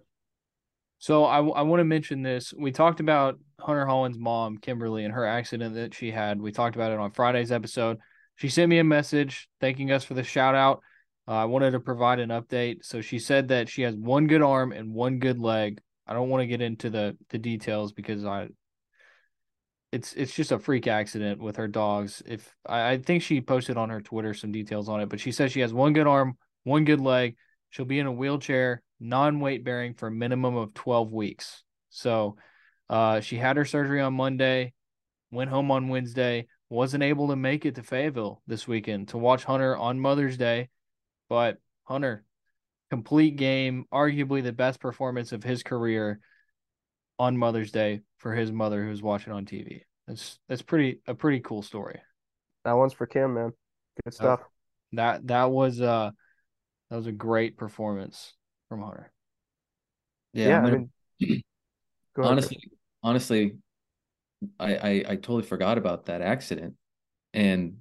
[1.00, 2.54] So I, I want to mention this.
[2.56, 6.40] We talked about Hunter Hollan's mom, Kimberly, and her accident that she had.
[6.40, 7.98] We talked about it on Friday's episode.
[8.36, 10.82] She sent me a message thanking us for the shout out.
[11.28, 12.86] Uh, I wanted to provide an update.
[12.86, 15.80] So she said that she has one good arm and one good leg.
[16.06, 18.50] I don't want to get into the the details because I
[19.92, 22.24] it's it's just a freak accident with her dogs.
[22.26, 25.32] If I, I think she posted on her Twitter some details on it, but she
[25.32, 27.36] says she has one good arm, one good leg.
[27.70, 31.64] She'll be in a wheelchair, non-weight bearing for a minimum of 12 weeks.
[31.90, 32.36] So
[32.90, 34.74] uh, she had her surgery on Monday.
[35.32, 39.46] went home on Wednesday, wasn't able to make it to Fayetteville this weekend to watch
[39.46, 40.70] Hunter on Mother's Day.
[41.30, 42.26] But Hunter,
[42.90, 46.20] complete game, arguably the best performance of his career
[47.22, 49.84] on Mother's Day for his mother who's watching on TV.
[50.08, 52.02] That's that's pretty a pretty cool story.
[52.66, 53.54] That one's for Kim, man.
[54.04, 54.40] Good stuff.
[54.94, 56.10] That that was uh
[56.90, 58.34] that was a great performance
[58.70, 59.12] from Hunter.
[60.34, 60.88] Yeah, Yeah, I gonna-
[61.20, 61.42] mean,
[62.16, 62.72] go ahead, honestly,
[63.04, 63.56] honestly,
[64.60, 66.74] I, I I totally forgot about that accident,
[67.36, 67.78] and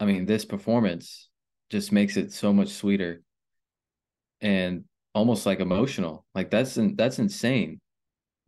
[0.00, 1.28] I mean this performance
[1.68, 3.20] just makes it so much sweeter,
[4.40, 6.24] and almost like emotional.
[6.34, 7.80] Like that's that's insane.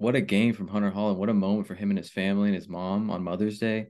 [0.01, 2.49] What a game from Hunter Hollan, and what a moment for him and his family
[2.49, 3.89] and his mom on Mother's Day.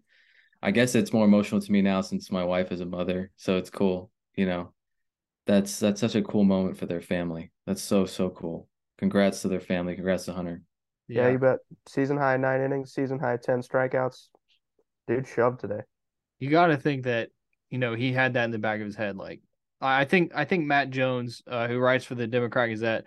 [0.60, 3.58] I guess it's more emotional to me now since my wife is a mother, so
[3.58, 4.10] it's cool.
[4.34, 4.72] You know,
[5.46, 7.52] that's that's such a cool moment for their family.
[7.64, 8.66] That's so so cool.
[8.98, 9.94] Congrats to their family.
[9.94, 10.62] Congrats to Hunter.
[11.06, 11.60] Yeah, you bet.
[11.86, 14.30] Season high nine innings, season high ten strikeouts.
[15.06, 15.82] Dude shoved today.
[16.40, 17.28] you got to think that
[17.70, 19.16] you know he had that in the back of his head.
[19.16, 19.42] Like
[19.80, 23.04] I I think I think Matt Jones, uh, who writes for the Democrat Gazette,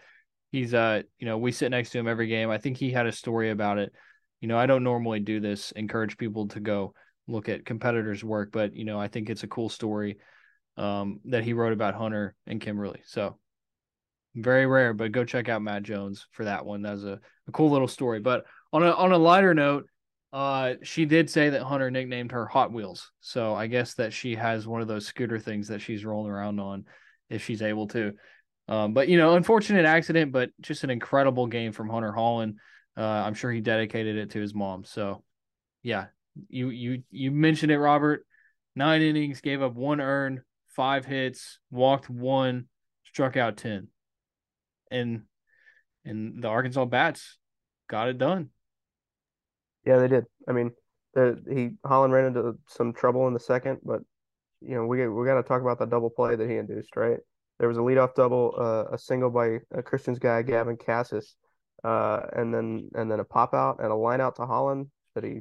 [0.53, 2.49] he's uh you know we sit next to him every game.
[2.49, 3.91] I think he had a story about it.
[4.39, 6.93] You know I don't normally do this, encourage people to go
[7.27, 10.19] look at competitors' work, but you know I think it's a cool story
[10.77, 13.01] um, that he wrote about Hunter and Kimberly.
[13.05, 13.37] So
[14.35, 16.83] very rare, but go check out Matt Jones for that one.
[16.83, 18.19] That's a, a cool little story.
[18.19, 19.87] But on a on a lighter note,
[20.31, 23.11] uh, she did say that Hunter nicknamed her Hot Wheels.
[23.21, 26.59] So I guess that she has one of those scooter things that she's rolling around
[26.59, 26.85] on
[27.31, 28.13] if she's able to.
[28.67, 32.55] Um, but you know, unfortunate accident, but just an incredible game from Hunter Hollan.
[32.95, 34.83] Uh, I'm sure he dedicated it to his mom.
[34.85, 35.23] So
[35.81, 36.05] yeah,
[36.49, 38.25] you you you mentioned it, Robert.
[38.75, 42.65] Nine innings, gave up one earned, five hits, walked one,
[43.05, 43.89] struck out ten.
[44.89, 45.23] And
[46.05, 47.37] and the Arkansas bats
[47.89, 48.49] got it done.
[49.85, 50.25] Yeah, they did.
[50.47, 50.71] I mean,
[51.13, 54.01] the he Hollan ran into some trouble in the second, but
[54.61, 57.19] you know we we got to talk about the double play that he induced, right?
[57.63, 61.37] There was a leadoff double, uh, a single by a Christian's guy Gavin Casas,
[61.81, 65.23] uh, and then and then a pop out and a line out to Hollan that
[65.23, 65.39] he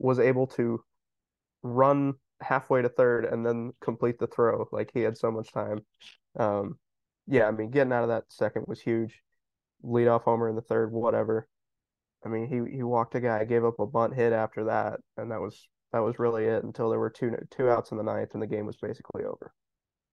[0.00, 0.82] was able to
[1.62, 4.66] run halfway to third and then complete the throw.
[4.72, 5.86] Like he had so much time.
[6.36, 6.80] Um,
[7.28, 9.22] yeah, I mean, getting out of that second was huge.
[9.84, 11.46] Leadoff homer in the third, whatever.
[12.26, 15.30] I mean, he he walked a guy, gave up a bunt hit after that, and
[15.30, 18.30] that was that was really it until there were two two outs in the ninth,
[18.32, 19.52] and the game was basically over.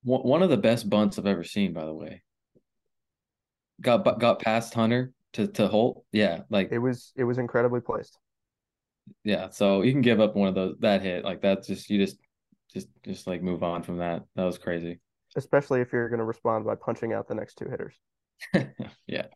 [0.04, 2.24] One one of the best bunts I've ever seen, by the way.
[3.82, 6.04] Got got past Hunter to to Holt.
[6.12, 8.18] Yeah, like It was it was incredibly placed.
[9.24, 9.50] yeah.
[9.50, 11.66] So you can give up one of those that hit like that.
[11.66, 12.18] Just you just
[12.74, 14.24] just just like move on from that.
[14.36, 15.00] That was crazy.
[15.36, 17.94] especially if you're going to respond by punching out the next two hitters.
[19.08, 19.28] yeah,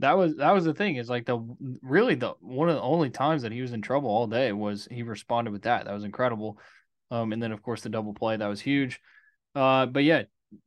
[0.00, 1.38] that was that was the thing is like the
[1.82, 4.86] really the one of the only times that he was in trouble all day was
[4.90, 6.58] he responded with that that was incredible
[7.10, 9.00] um and then of course the double play that was huge
[9.54, 10.22] uh but yeah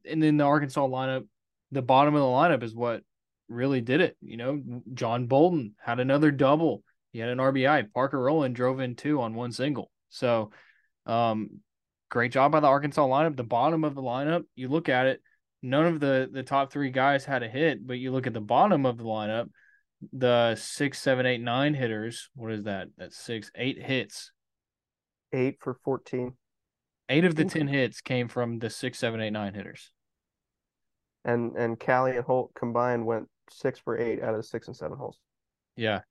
[0.10, 1.26] and then the arkansas lineup
[1.72, 3.02] the bottom of the lineup is what
[3.48, 4.62] really did it you know
[4.94, 9.36] john bolton had another double he had an rbi parker rowland drove in two on
[9.36, 10.52] one single so
[11.06, 11.50] um
[12.10, 15.22] great job by the arkansas lineup the bottom of the lineup you look at it
[15.62, 18.42] none of the the top three guys had a hit, but you look at the
[18.42, 19.50] bottom of the lineup,
[20.14, 22.30] the six, seven, eight, nine hitters.
[22.36, 22.88] What is that?
[22.98, 24.32] That's six, eight hits.
[25.34, 26.34] Eight for 14.
[27.12, 27.60] Eight of the Okay.
[27.60, 29.92] ten hits came from the six, seven, eight, nine hitters.
[31.26, 34.76] And and Cali and Holt combined went six for eight out of the six and
[34.76, 35.20] seven holes.
[35.76, 36.02] Yeah.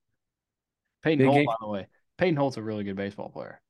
[1.03, 1.47] Peyton Big Holt, game.
[1.47, 1.87] by the way.
[2.19, 3.61] Peyton Holt's a really good baseball player.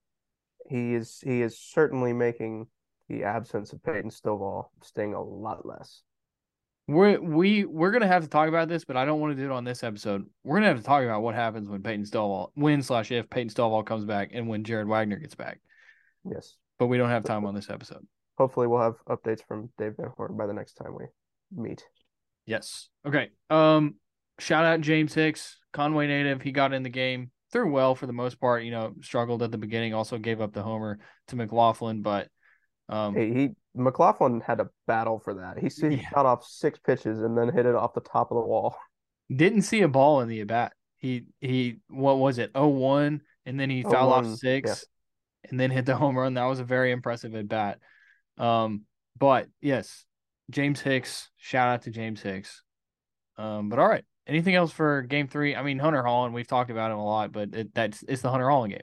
[0.68, 2.66] He is he is certainly making
[3.08, 6.02] the absence of Peyton Stovall sting a lot less.
[6.88, 9.48] We're we we're gonna have to talk about this, but I don't want to do
[9.48, 10.26] it on this episode.
[10.42, 13.50] We're gonna have to talk about what happens when Peyton Stovall when slash if Peyton
[13.50, 15.60] Stovall comes back and when Jared Wagner gets back.
[16.24, 16.56] Yes.
[16.80, 18.06] But we don't have time on this episode.
[18.38, 21.04] Hopefully we'll have updates from Dave Van Horn by the next time we
[21.54, 21.84] meet.
[22.46, 22.88] Yes.
[23.06, 23.28] Okay.
[23.50, 23.96] Um,
[24.38, 26.40] shout out James Hicks, Conway native.
[26.40, 28.64] He got in the game, threw well for the most part.
[28.64, 29.92] You know, struggled at the beginning.
[29.92, 32.28] Also gave up the homer to McLaughlin, but
[32.88, 35.58] um, Hey, he McLaughlin had a battle for that.
[35.58, 36.08] He, he Yeah.
[36.08, 38.74] shot off six pitches and then hit it off the top of the wall.
[39.30, 40.72] didn't see a ball in the at bat.
[40.96, 42.52] He he, what was it?
[42.54, 44.86] Oh one, and then he fouled off 0-1, six,
[45.50, 46.34] and then hit the home run.
[46.34, 47.78] That was a very impressive at bat.
[48.38, 48.82] Um,
[49.18, 50.04] but yes,
[50.50, 51.30] James Hicks.
[51.36, 52.62] Shout out to James Hicks.
[53.36, 54.04] Um, but all right.
[54.26, 55.56] Anything else for game three?
[55.56, 56.32] I mean, Hunter Hollan.
[56.32, 58.82] We've talked about him a lot, but it, that's it's the Hunter Hollan game.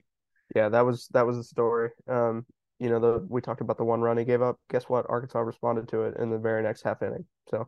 [0.55, 1.89] Yeah, that was that was the story.
[2.07, 2.45] Um,
[2.79, 4.59] you know, the we talked about the one run he gave up.
[4.69, 5.05] Guess what?
[5.09, 7.25] Arkansas responded to it in the very next half inning.
[7.49, 7.67] So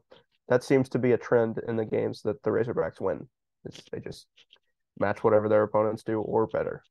[0.50, 3.28] that seems to be a trend in the games that the Razorbacks win.
[3.66, 4.28] It's, they just
[5.00, 6.84] match whatever their opponents do or better.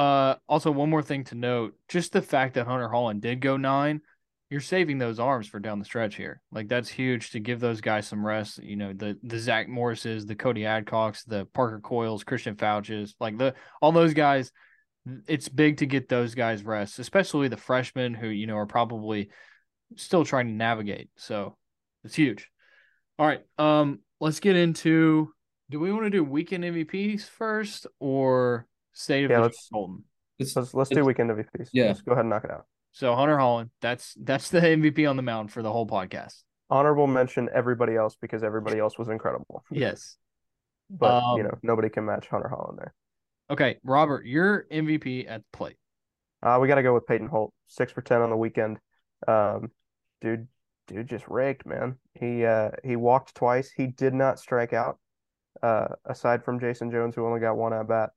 [0.00, 3.58] Uh, also, one more thing to note: just the fact that Hunter Hollan did go
[3.58, 4.00] nine,
[4.48, 6.40] you're saving those arms for down the stretch here.
[6.50, 8.62] Like that's huge to give those guys some rest.
[8.62, 13.36] You know, the the Zach Morrises, the Cody Adcocks, the Parker Coils, Christian Foutches, like
[13.36, 14.52] the all those guys.
[15.28, 19.28] It's big to get those guys rest, especially the freshmen who you know are probably
[19.96, 21.10] still trying to navigate.
[21.16, 21.58] So
[22.04, 22.48] it's huge.
[23.18, 25.34] All right, um, let's get into.
[25.68, 30.04] Do we want to do weekend MVPs first or state of Yeah, the let's- Bolton?
[30.38, 31.68] It's, Let's let's do weekend MVPs.
[31.74, 31.88] Yeah.
[31.88, 32.64] Let's go ahead and knock it out.
[32.92, 36.42] So Hunter Hollan, that's that's the MVP on the mound for the whole podcast.
[36.70, 39.62] Honorable mention everybody else because everybody else was incredible.
[39.70, 40.16] Yes.
[40.88, 42.94] But Um, you know, nobody can match Hunter Hollan there.
[43.50, 45.76] Okay, Robert, your MVP at the plate.
[46.42, 48.78] Uh, we got to go with Peyton Holt, six for ten on the weekend.
[49.28, 49.70] Um,
[50.22, 50.48] dude,
[50.88, 51.98] dude just raked, man.
[52.14, 53.70] He uh he walked twice.
[53.70, 54.98] He did not strike out.
[55.62, 58.10] Uh, aside from Jayson Jones, who only got one at bat,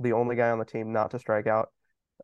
[0.00, 1.68] the only guy on the team not to strike out.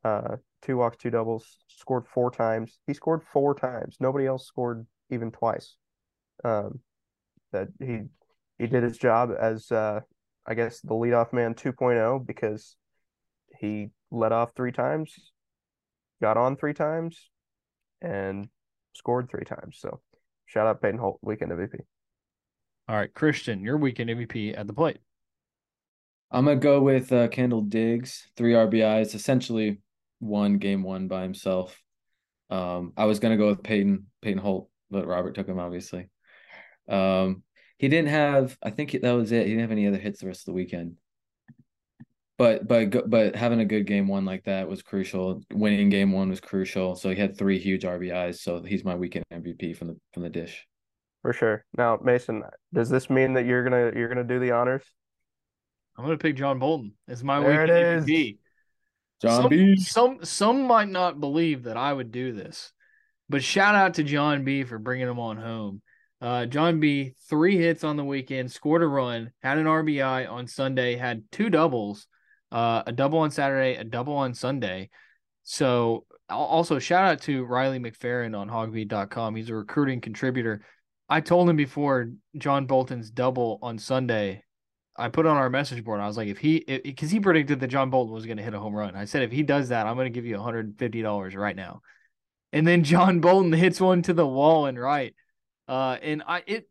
[0.05, 2.79] Uh, two walks, two doubles, scored four times.
[2.87, 3.97] He scored four times.
[4.01, 5.77] Nobody else scored even twice.
[6.45, 6.81] Um,
[7.53, 8.03] that he
[8.59, 10.01] he did his job as uh
[10.47, 12.77] I guess the leadoff man 2.0 because
[13.59, 15.33] he led off three times,
[16.21, 17.31] got on three times,
[18.01, 18.49] and
[18.95, 19.79] scored three times.
[19.81, 20.01] So
[20.47, 21.81] shout out Peyton Holt, weekend MVP.
[22.89, 24.99] All right, Christian, your weekend MVP at the plate.
[26.31, 29.81] I'm gonna go with uh, Kendall Diggs, three RBIs, essentially
[30.19, 31.81] one game one by himself.
[32.51, 36.09] Um, I was gonna go with Peyton Peyton Holt, but Robert took him obviously.
[36.89, 37.43] Um,
[37.79, 38.57] he didn't have.
[38.63, 39.47] I think that was it.
[39.47, 40.97] He didn't have any other hits the rest of the weekend.
[42.39, 45.43] But but but having a good game one like that was crucial.
[45.53, 46.97] Winning game one was crucial.
[46.97, 48.41] So he had three huge RBIs.
[48.41, 50.67] So he's my weekend MVP from the from the dish.
[51.23, 51.65] For sure.
[51.77, 54.85] Now, Mason, does this mean that you're gonna you're gonna do the honors?
[55.97, 58.05] I'm gonna pick John Bolton as my There it weekend is.
[58.05, 58.39] MVP.
[59.23, 59.77] John some, B.
[59.77, 62.73] Some some might not believe that I would do this,
[63.29, 65.83] but shout out to John B for bringing him on home.
[66.21, 70.47] Uh, John B three hits on the weekend, scored a run, had an RBI on
[70.47, 72.07] Sunday, had two doubles,
[72.53, 74.91] uh, a double on Saturday, a double on Sunday.
[75.45, 79.37] So also shout out to Riley McFerrin on hawgbeat.com.
[79.37, 80.63] He's a recruiting contributor.
[81.09, 84.43] I told him before John Bolton's double on Sunday.
[84.99, 86.01] I put on our message board.
[86.01, 88.55] I was like, if he, because he predicted that John Bolton was going to hit
[88.55, 88.97] a home run.
[88.97, 91.83] I said, if he does that, I'm going to give you $150 right now.
[92.53, 95.15] And then John Bolton hits one to the wall and right.
[95.69, 96.69] Uh, and I, it,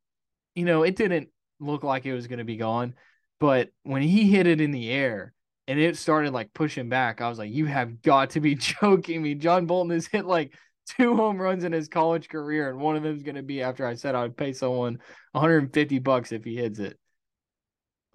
[0.56, 2.96] you know, it didn't look like it was going to be gone,
[3.40, 5.34] but when he hit it in the air
[5.68, 9.22] and it started like pushing back, I was like, you have got to be joking
[9.22, 9.36] me.
[9.36, 10.54] John Bolton has hit like
[10.98, 13.62] two home runs in his college career, and one of them is going to be
[13.62, 15.00] after I said I would pay someone
[15.34, 16.98] 150 bucks if he hits it.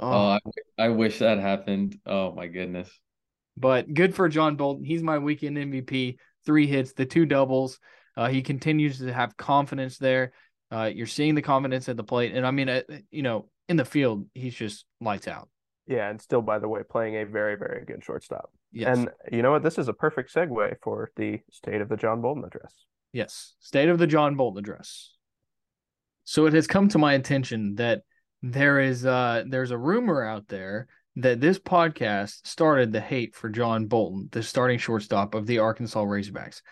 [0.00, 0.38] Oh, I,
[0.78, 1.98] I wish that happened.
[2.06, 2.90] Oh my goodness.
[3.56, 4.84] but good for John Bolton.
[4.84, 6.16] He's my weekend MVP.
[6.46, 7.78] Three hits, the two doubles.
[8.16, 10.32] Uh, he continues to have confidence there.
[10.72, 13.76] Uh, you're seeing the confidence at the plate, and I mean, uh, you know, in
[13.76, 15.48] the field, he's just lights out.
[15.86, 18.50] Yeah, and still, by the way, playing a very, very good shortstop.
[18.72, 19.62] Yes, And you know what?
[19.64, 22.72] This is a perfect segue for the state of the John Bolton address.
[23.12, 23.54] yes.
[23.58, 25.12] State of the John Bolton address.
[26.24, 28.02] So it has come to my attention that
[28.42, 33.48] there is uh there's a rumor out there that this podcast started the hate for
[33.48, 36.62] John Bolton, the starting shortstop of the Arkansas Razorbacks.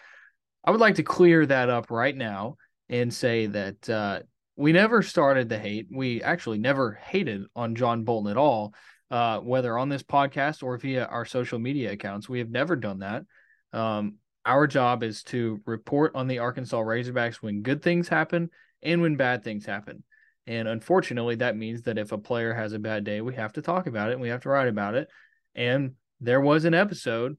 [0.64, 2.56] I would like to clear that up right now
[2.88, 4.20] and say that uh,
[4.56, 5.88] we never started the hate.
[5.90, 8.74] We actually never hated on John Bolton at all,
[9.10, 12.28] uh, whether on this podcast or via our social media accounts.
[12.28, 13.24] We have never done that.
[13.72, 18.50] Um, our job is to report on the Arkansas Razorbacks when good things happen
[18.82, 20.04] and when bad things happen.
[20.48, 23.62] And unfortunately, that means that if a player has a bad day, we have to
[23.62, 25.08] talk about it and we have to write about it.
[25.54, 27.36] And there was an episode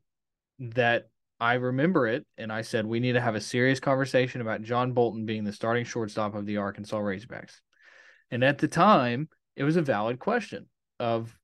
[0.60, 4.62] that I remember it, and I said we need to have a serious conversation about
[4.62, 7.56] John Bolton being the starting shortstop of the Arkansas Razorbacks.
[8.30, 10.68] And at the time, it was a valid question
[11.00, 11.36] of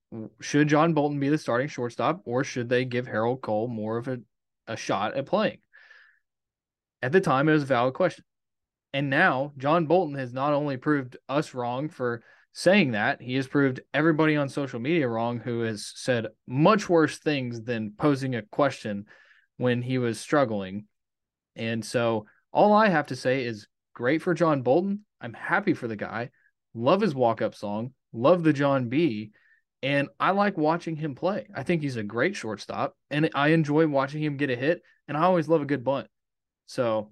[0.42, 4.08] should John Bolton be the starting shortstop, or should they give Harold Coll more of
[4.08, 4.20] a,
[4.68, 5.58] a shot at playing?
[7.02, 8.24] At the time, it was a valid question.
[8.96, 12.24] And now John Bolton has not only proved us wrong for
[12.54, 17.18] saying that, he has proved everybody on social media wrong who has said much worse
[17.18, 19.04] things than posing a question
[19.58, 20.86] when he was struggling.
[21.58, 25.02] And so all I have to say is great for John Bolton.
[25.20, 26.30] I'm happy for the guy.
[26.74, 27.92] Love his walk up song.
[28.14, 29.32] Love the John B.
[29.84, 31.48] And I like watching him play.
[31.54, 32.96] I think he's a great shortstop.
[33.12, 34.82] And I enjoy watching him get a hit.
[35.10, 36.08] And I always love a good bunt.
[36.66, 37.12] So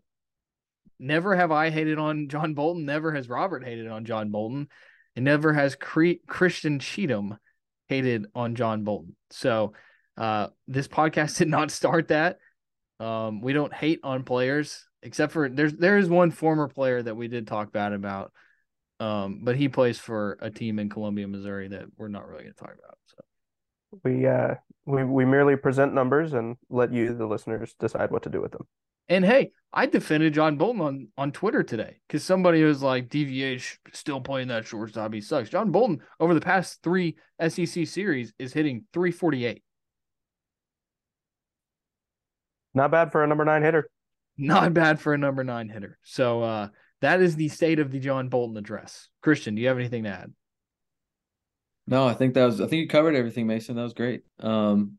[1.04, 2.86] never have I hated on John Bolton.
[2.86, 4.68] Never has Robert hated on John Bolton.
[5.16, 7.38] And never has Cre- Christian Cheatham
[7.88, 9.16] hated on John Bolton.
[9.30, 9.74] So
[10.16, 12.38] Uh, this podcast did not start that.
[13.00, 17.16] Um, we don't hate on players, except for there's there is one former player that
[17.18, 18.32] we did talk bad about.
[19.00, 22.54] Um, but he plays for a team in Columbia, Missouri that we're not really going
[22.54, 22.98] to talk about.
[23.08, 28.24] So we uh we we merely present numbers and let you, the listeners, decide what
[28.24, 28.68] to do with them.
[29.10, 33.78] And hey, I defended John Bolton on, on Twitter today because somebody was like, DVH
[33.92, 35.14] still playing that shortstop.
[35.14, 35.50] He sucks.
[35.50, 39.64] John Bolton, over the past three SEC series, is hitting 348.
[42.74, 43.90] Not bad for a number nine hitter.
[44.38, 45.98] Not bad for a number nine hitter.
[46.04, 46.68] So uh,
[47.02, 49.10] that is the state of the John Bolton address.
[49.22, 50.34] Christian, do you have anything to add?
[51.86, 53.76] No, I think that was I think you covered everything, Mason.
[53.76, 54.24] That was great.
[54.40, 54.98] Um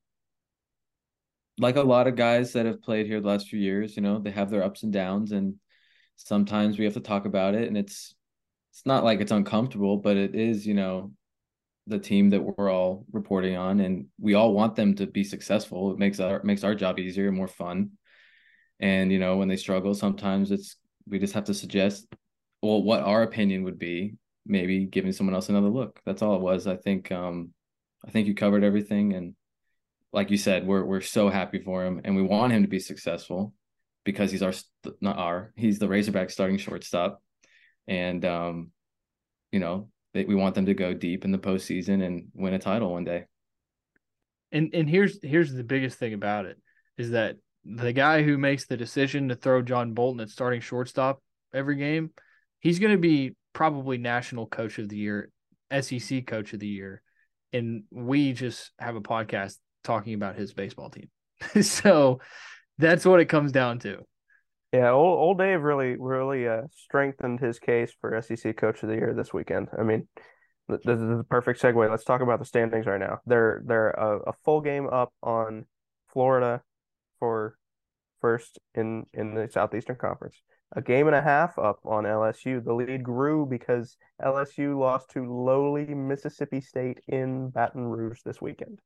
[1.59, 4.19] like a lot of guys that have played here the last few years, you know,
[4.19, 5.55] they have their ups and downs and
[6.17, 8.15] sometimes we have to talk about it and it's
[8.73, 11.13] it's not like it's uncomfortable, but it is, you know,
[11.87, 15.93] the team that we're all reporting on and we all want them to be successful.
[15.93, 17.93] It makes our makes our job easier and more fun.
[18.81, 20.77] And you know, when they struggle, sometimes it's
[21.07, 22.07] we just have to suggest
[22.63, 24.15] well what our opinion would be,
[24.47, 26.01] maybe giving someone else another look.
[26.05, 26.67] That's all it was.
[26.67, 27.51] I think um
[28.05, 29.35] I think you covered everything and
[30.15, 32.79] like you said, we're we're so happy for him, and we want him to be
[32.79, 33.53] successful
[34.05, 34.53] because he's our
[35.01, 37.21] not our he's the Razorback starting shortstop,
[37.89, 38.71] and um,
[39.51, 42.61] you know they, we want them to go deep in the postseason and win a
[42.61, 43.25] title one day.
[44.53, 46.59] And and here's here's the biggest thing about it
[46.97, 51.21] is that the guy who makes the decision to throw John Bolton at starting shortstop
[51.53, 52.11] every game,
[52.61, 55.31] he's going to be probably national coach of the year,
[55.81, 57.03] SEC coach of the year.
[57.53, 61.09] And we just have a podcast talking about his baseball team.
[61.63, 62.21] so
[62.79, 63.99] that's what it comes down to.
[64.73, 68.97] Yeah, old, old Dave really really uh, strengthened his case for SEC Coach of the
[68.97, 69.69] Year this weekend.
[69.79, 70.09] I mean,
[70.69, 71.89] this is the perfect segue.
[71.89, 73.21] Let's talk about the standings right now.
[73.25, 75.67] They're they're a, a full game up on
[76.13, 76.63] Florida
[77.21, 77.57] for
[78.21, 80.43] first in in the Southeastern Conference.
[80.77, 82.65] A game and a half up on LSU.
[82.65, 88.81] The lead grew because LSU lost to lowly Mississippi State in Baton Rouge this weekend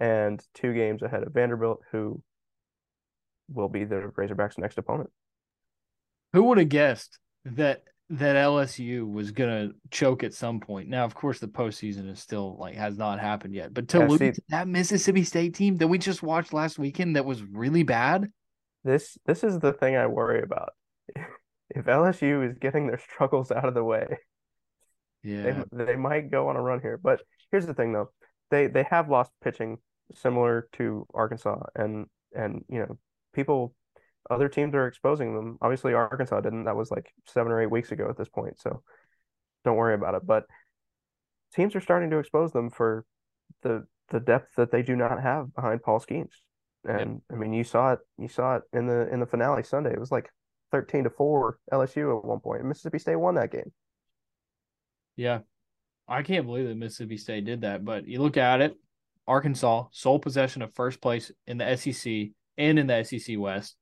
[0.00, 2.22] and two games ahead of Vanderbilt, who
[3.48, 5.10] will be the Razorbacks' next opponent.
[6.32, 10.88] Who would have guessed that that LSU was gonna choke at some point?
[10.88, 14.06] Now, of course, the postseason is still like has not happened yet, but to yeah,
[14.06, 17.42] lose see, to that Mississippi State team that we just watched last weekend that was
[17.42, 18.30] really bad.
[18.84, 20.70] This this is the thing I worry about.
[21.68, 24.06] If LSU is getting their struggles out of the way,
[25.24, 26.96] yeah, they, they might go on a run here.
[26.96, 28.10] But here's the thing, though
[28.50, 29.78] they they have lost pitching
[30.14, 32.98] similar to Arkansas, and and you know
[33.32, 33.74] people,
[34.30, 35.58] other teams are exposing them.
[35.60, 36.64] Obviously, Arkansas didn't.
[36.64, 38.82] That was like seven or eight weeks ago at this point, so
[39.64, 40.26] don't worry about it.
[40.26, 40.44] But
[41.54, 43.04] teams are starting to expose them for
[43.62, 46.30] the the depth that they do not have behind Paul Skenes.
[46.88, 47.20] And yep.
[47.32, 47.98] I mean, you saw it.
[48.18, 49.92] You saw it in the in the finale Sunday.
[49.92, 50.30] It was like
[50.70, 52.64] thirteen to four LSU at one point.
[52.64, 53.72] Mississippi State won that game.
[55.16, 55.40] Yeah,
[56.08, 57.84] I can't believe that Mississippi State did that.
[57.84, 58.74] But you look at it,
[59.26, 63.76] Arkansas sole possession of first place in the SEC and in the SEC West.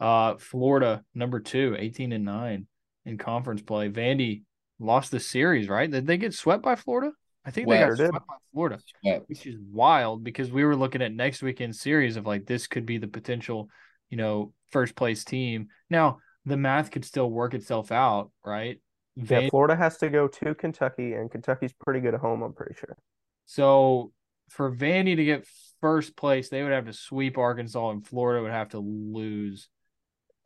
[0.00, 2.66] Uh, Florida number two, 18 and nine
[3.04, 3.88] in conference play.
[3.88, 4.42] Vandy
[4.80, 5.90] lost the series, right?
[5.90, 7.12] Did they get swept by Florida?
[7.44, 8.78] I think they got swept by Florida,
[9.26, 12.86] which is wild because we were looking at next weekend series of like this could
[12.86, 13.68] be the potential,
[14.10, 15.68] you know, first place team.
[15.90, 18.80] Now the math could still work itself out, right?
[19.16, 22.42] Van- yeah, Florida has to go to Kentucky, and Kentucky's pretty good at home.
[22.42, 22.96] I'm pretty sure.
[23.44, 24.12] So
[24.48, 25.46] for Vandy to get
[25.80, 29.68] first place, they would have to sweep Arkansas, and Florida would have to lose.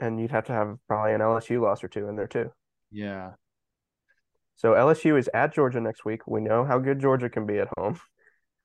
[0.01, 2.51] And you'd have to have probably an LSU loss or two in there too.
[2.91, 3.33] Yeah.
[4.57, 6.27] So LSU is at Georgia next week.
[6.27, 8.01] We know how good Georgia can be at home.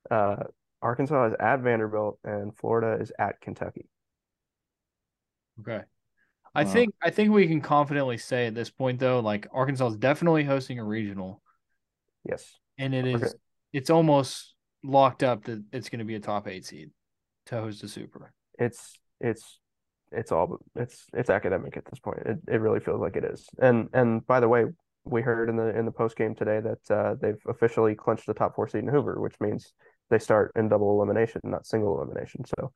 [0.09, 0.43] Uh,
[0.81, 3.87] Arkansas is at Vanderbilt, and Florida is at Kentucky.
[5.59, 5.81] Okay.
[6.53, 6.69] I wow.
[6.69, 10.43] think I think we can confidently say at this point though, like Arkansas is definitely
[10.43, 11.41] hosting a regional.
[12.27, 12.53] Yes.
[12.77, 13.33] And it is okay.
[13.73, 16.91] it's almost locked up that it's going to be a top 8 seed
[17.47, 18.33] to host a super.
[18.59, 19.59] It's it's
[20.11, 22.19] it's all it's it's academic at this point.
[22.25, 23.47] It it really feels like it is.
[23.59, 24.65] And and by the way,
[25.05, 28.33] we heard in the in the post game today that uh, they've officially clinched the
[28.33, 29.73] top 4 seed in Hoover, which means
[30.09, 32.43] they start in double elimination, not single elimination.
[32.45, 32.73] So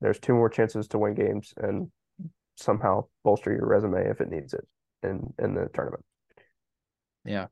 [0.00, 1.90] there's two more chances to win games and
[2.62, 4.66] somehow bolster your resume if it needs it
[5.02, 6.04] in in the tournament.
[7.24, 7.46] Yeah.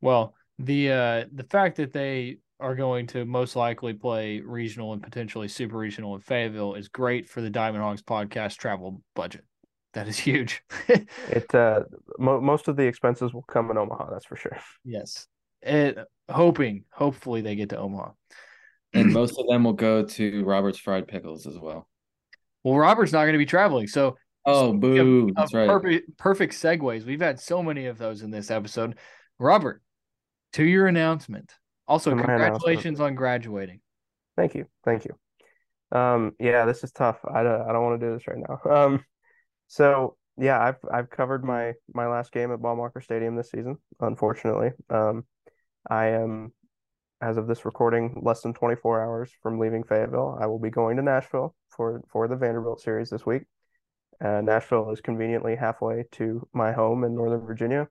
[0.00, 5.02] Well, the uh the fact that they are going to most likely play regional and
[5.02, 9.44] potentially super regional in Fayetteville is great for the Diamond Hawgs podcast travel budget.
[9.94, 10.62] That is huge.
[10.88, 11.84] it uh
[12.18, 14.58] mo- most of the expenses will come in Omaha, that's for sure.
[14.84, 15.26] Yes.
[15.62, 15.98] It
[16.28, 18.10] hoping hopefully they get to Omaha.
[18.92, 21.88] and most of them will go to Robert's Fried Pickles as well.
[22.62, 25.28] Well, Robert's not going to be traveling, so oh, boo!
[25.28, 25.68] Of, That's right.
[25.68, 27.04] Perfect, perfect segues.
[27.04, 28.96] We've had so many of those in this episode.
[29.38, 29.82] Robert,
[30.54, 31.52] to your announcement.
[31.86, 33.10] Also, to congratulations announcement.
[33.10, 33.80] on graduating.
[34.36, 35.98] Thank you, thank you.
[35.98, 37.18] Um, yeah, this is tough.
[37.24, 38.60] I don't, I don't want to do this right now.
[38.70, 39.04] Um,
[39.66, 43.76] so yeah, I've I've covered my my last game at Baum-Walker Stadium this season.
[44.00, 45.24] Unfortunately, um,
[45.88, 46.52] I am
[47.20, 50.36] as of this recording less than 24 hours from leaving Fayetteville.
[50.40, 53.42] I will be going to Nashville for for the Vanderbilt series this week.
[54.22, 57.88] Uh, Nashville is conveniently halfway to my home in Northern Virginia,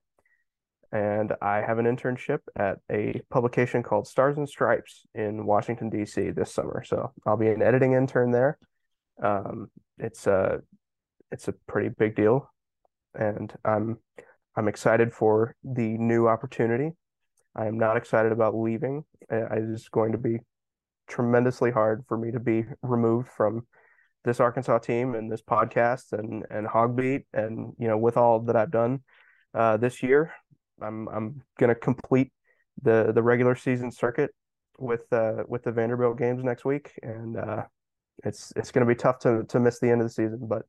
[0.91, 6.31] and I have an internship at a publication called Stars and Stripes in Washington D.C.
[6.31, 6.83] this summer.
[6.85, 8.57] So I'll be an editing intern there.
[9.21, 10.61] Um, it's a
[11.31, 12.51] it's a pretty big deal,
[13.15, 13.97] and I'm
[14.55, 16.91] I'm excited for the new opportunity.
[17.55, 19.03] I am not excited about leaving.
[19.29, 20.39] It is going to be
[21.07, 23.65] tremendously hard for me to be removed from
[24.23, 28.55] this Arkansas team and this podcast and and HawgBeat and you know with all that
[28.55, 29.01] I've done
[29.53, 30.33] uh, this year,
[30.81, 32.31] I'm I'm gonna complete
[32.81, 34.31] the the regular season circuit
[34.79, 37.63] with uh, with the Vanderbilt games next week, and uh,
[38.23, 40.63] it's it's gonna be tough to to miss the end of the season, but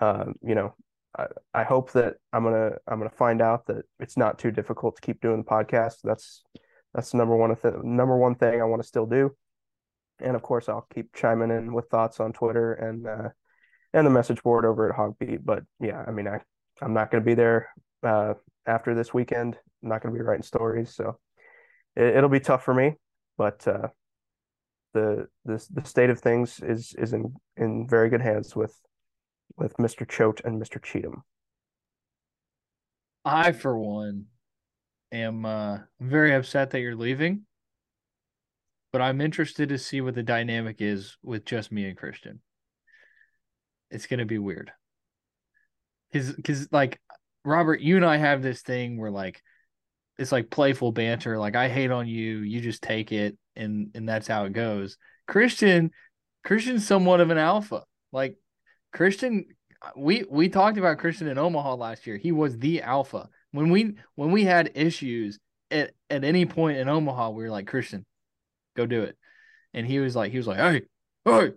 [0.00, 0.74] um, you know,
[1.16, 4.96] I, I hope that I'm gonna I'm gonna find out that it's not too difficult
[4.96, 5.96] to keep doing the podcast.
[6.04, 6.44] That's
[6.94, 9.34] that's the number one th- number one thing I want to still do.
[10.22, 13.28] And of course, I'll keep chiming in with thoughts on Twitter and uh,
[13.92, 15.40] and the message board over at HawgBeat.
[15.44, 16.40] But yeah, I mean, I
[16.82, 17.68] I'm not going to be there
[18.02, 18.34] uh,
[18.66, 19.56] after this weekend.
[19.82, 21.18] I'm not going to be writing stories, so
[21.96, 22.94] it, will be tough for me.
[23.36, 23.88] But uh,
[24.94, 28.76] the the the state of things is is in in very good hands with
[29.56, 30.08] with Mr.
[30.08, 30.82] Choate and Mr.
[30.82, 31.22] Cheatham?
[33.24, 34.26] I, for one,
[35.12, 37.42] am uh, very upset that you're leaving,
[38.92, 42.40] but I'm interested to see what the dynamic is with just me and Christian.
[43.90, 44.72] It's gonna be weird,
[46.12, 47.00] cause, cause like
[47.44, 49.42] Robert, you and I have this thing where like
[50.18, 51.38] it's like playful banter.
[51.38, 54.96] Like I hate on you, you just take it, and and that's how it goes.
[55.26, 55.90] Christian,
[56.44, 57.84] Christian's somewhat of an alpha.
[58.12, 58.36] Like
[58.92, 59.46] Christian,
[59.96, 62.16] we we talked about Christian in Omaha last year.
[62.16, 63.28] He was the alpha.
[63.52, 65.38] When we when we had issues
[65.70, 68.04] at, at any point in Omaha, we were like, Christian,
[68.76, 69.16] go do it.
[69.74, 70.82] And he was like, he was like, hey,
[71.24, 71.52] hey.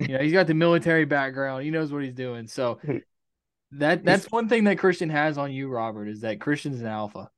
[0.00, 1.64] You know, he's got the military background.
[1.64, 2.46] He knows what he's doing.
[2.46, 2.78] So
[3.72, 7.30] that that's one thing that Christian has on you, Robert, is that Christian's an alpha.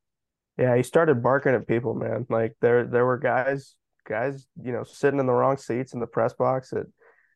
[0.59, 2.27] Yeah, he started barking at people, man.
[2.29, 3.75] Like there there were guys
[4.07, 6.87] guys, you know, sitting in the wrong seats in the press box at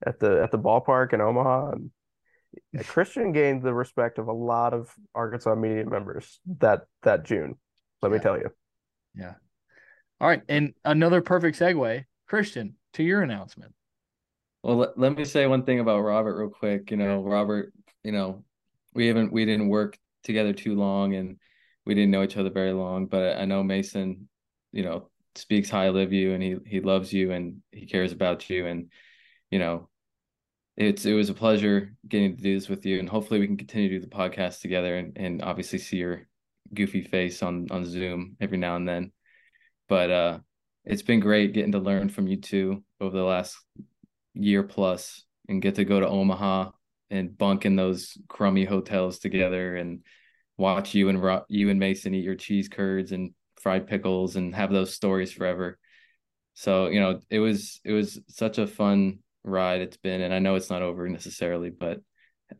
[0.07, 1.91] at the at the ballpark in Omaha, and
[2.87, 7.55] Christian gained the respect of a lot of Arkansas media members that that June.
[8.03, 8.16] Let yeah.
[8.18, 8.51] me tell you.
[9.14, 9.35] Yeah.
[10.25, 13.75] All right, and another perfect segue, Christian, to your announcement.
[14.62, 16.91] Well, let, let me say one thing about Robert real quick.
[16.91, 18.43] You know, Robert, you know,
[18.95, 21.37] we haven't we didn't work together too long and
[21.85, 24.27] we didn't know each other very long, but I know Mason,
[24.72, 28.49] you know, speaks highly of you and he he loves you and he cares about
[28.49, 28.91] you and
[29.51, 29.91] you know
[30.79, 33.59] it's it was a pleasure getting to do this with you and hopefully we can
[33.59, 36.27] continue to do the podcast together and, and obviously see your
[36.72, 39.12] goofy face on on zoom every now and then
[39.95, 40.38] but uh
[40.84, 43.57] it's been great getting to learn from you two over the last
[44.34, 46.68] year plus and get to go to omaha
[47.11, 50.01] and bunk in those crummy hotels together and
[50.59, 54.72] watch you and you and mason eat your cheese curds and fried pickles and have
[54.72, 55.78] those stories forever.
[56.55, 60.38] So you know it was it was such a fun ride it's been and i
[60.38, 62.01] know it's not over necessarily but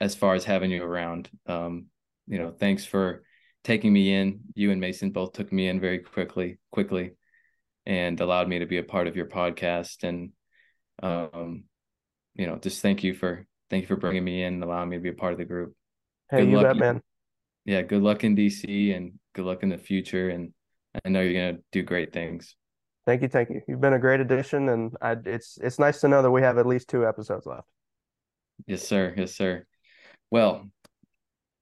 [0.01, 1.87] as far as having you around um
[2.29, 3.23] you know thanks for
[3.65, 4.41] taking me in.
[4.55, 7.13] You and mason both took me in very quickly quickly
[7.87, 10.31] and allowed me to be a part of your podcast and
[11.03, 11.65] um
[12.35, 14.97] you know just thank you for thank you for bringing me in and allowing me
[14.97, 15.75] to be a part of the group
[16.31, 17.03] hey good you luck, bet man
[17.65, 20.53] yeah good luck in dc and good luck in the future and
[21.05, 22.55] i know you're gonna do great things
[23.07, 23.61] Thank you, thank you.
[23.69, 26.57] You've been a great addition, and I, it's it's nice to know that we have
[26.57, 27.69] at least two episodes left.
[28.67, 29.13] Yes, sir.
[29.15, 29.67] Yes, sir.
[30.31, 30.71] Well,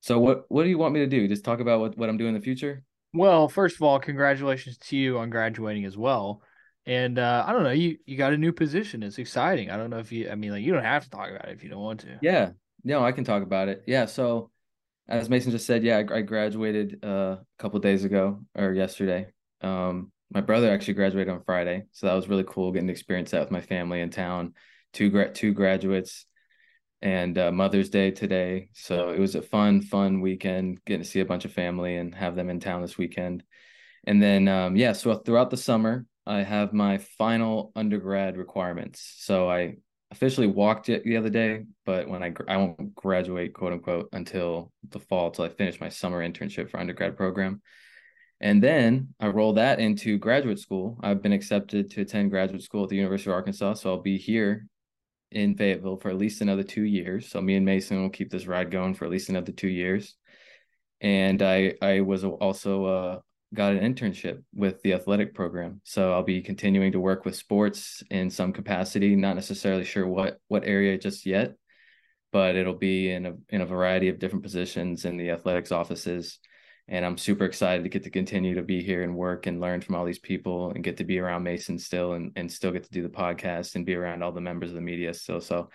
[0.00, 1.26] so what what do you want me to do?
[1.26, 2.84] Just talk about what what I'm doing in the future.
[3.14, 6.42] Well, first of all, congratulations to you on graduating as well.
[6.86, 9.02] And uh, I don't know, you you got a new position.
[9.02, 9.70] It's exciting.
[9.70, 10.30] I don't know if you.
[10.30, 12.18] I mean, like you don't have to talk about it if you don't want to.
[12.22, 12.50] Yeah.
[12.82, 13.84] No, I can talk about it.
[13.86, 14.06] Yeah.
[14.06, 14.50] So,
[15.08, 19.28] as Mason just said, yeah, I, I graduated uh, a couple days ago or yesterday.
[19.60, 23.30] Um, my brother actually graduated on Friday, so that was really cool getting to experience
[23.30, 24.54] that with my family in town.
[24.92, 26.26] Two gra- two graduates,
[27.03, 31.20] and uh, Mother's Day today, so it was a fun fun weekend getting to see
[31.20, 33.42] a bunch of family and have them in town this weekend.
[34.05, 39.14] And then um, yeah, so throughout the summer, I have my final undergrad requirements.
[39.18, 39.76] So I
[40.12, 44.72] officially walked it the other day, but when I I won't graduate, quote unquote, until
[44.90, 47.62] the fall, till I finish my summer internship for undergrad program.
[48.40, 50.98] And then I roll that into graduate school.
[51.03, 53.74] I've been accepted to attend graduate school at the University of Arkansas.
[53.74, 54.66] So I'll be here
[55.33, 57.28] in Fayetteville for at least another two years.
[57.28, 60.16] So me and Mason will keep this ride going for at least another two years.
[61.01, 63.20] And I I was also uh,
[63.55, 65.80] got an internship with the athletic program.
[65.85, 70.39] So I'll be continuing to work with sports in some capacity, not necessarily sure what
[70.49, 71.55] what area just yet,
[72.33, 76.39] but it'll be in a in a variety of different positions in the athletics offices.
[76.89, 79.80] And I'm super excited to get to continue to be here and work and learn
[79.80, 82.85] from all these people and get to be around Mason still and, and still get
[82.85, 85.41] to do the podcast and be around all the members of the media still.
[85.41, 85.70] So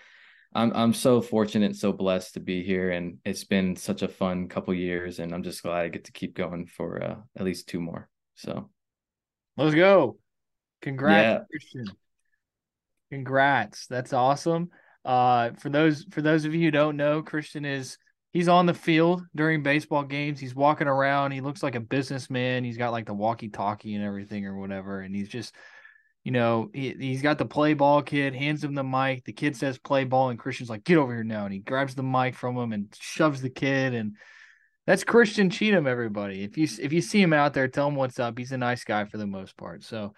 [0.53, 4.47] I'm I'm so fortunate so blessed to be here, and it's been such a fun
[4.47, 7.67] couple years, and I'm just glad I get to keep going for uh, at least
[7.67, 8.09] two more.
[8.35, 8.69] So,
[9.57, 10.17] let's go!
[10.81, 11.45] Congrats, yeah.
[11.49, 11.85] Christian!
[13.11, 13.87] Congrats!
[13.87, 14.69] That's awesome.
[15.03, 17.97] Uh, for those for those of you who don't know, Christian is
[18.37, 20.39] he's on the field during baseball games.
[20.39, 21.31] He's walking around.
[21.31, 22.63] He looks like a businessman.
[22.63, 25.55] He's got like the walkie-talkie and everything or whatever, and he's just
[26.23, 29.23] you know, he, he's got the play ball kid, hands him the mic.
[29.23, 31.45] The kid says play ball, and Christian's like, get over here now.
[31.45, 33.93] And he grabs the mic from him and shoves the kid.
[33.93, 34.17] And
[34.85, 36.43] that's Christian Cheatham, everybody.
[36.43, 38.37] If you if you see him out there, tell him what's up.
[38.37, 39.83] He's a nice guy for the most part.
[39.83, 40.13] So,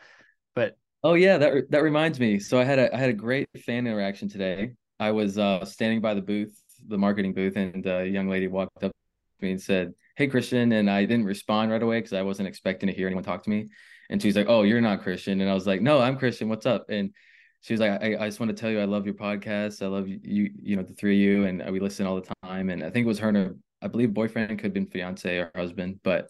[0.56, 2.40] but oh yeah, that that reminds me.
[2.40, 4.72] So I had a I had a great fan interaction today.
[5.00, 8.84] I was uh, standing by the booth, the marketing booth, and a young lady walked
[8.84, 12.22] up to me and said, "Hey, Christian," and I didn't respond right away because I
[12.22, 13.68] wasn't expecting to hear anyone talk to me.
[14.10, 16.50] And she's like, "Oh, you're not Christian," and I was like, "No, I'm Christian.
[16.50, 17.14] What's up?" And
[17.62, 19.84] she was like, I, I just want to tell you, I love your podcast.
[19.84, 22.70] I love you, you, know, the three of you, and we listen all the time.
[22.70, 25.52] And I think it was her, her, I believe, boyfriend could have been fiance or
[25.56, 26.30] husband, but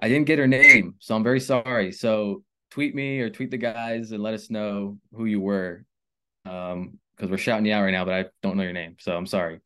[0.00, 1.92] I didn't get her name, so I'm very sorry.
[1.92, 5.84] So tweet me or tweet the guys and let us know who you were,
[6.44, 9.16] um, because we're shouting you out right now, but I don't know your name, so
[9.16, 9.60] I'm sorry.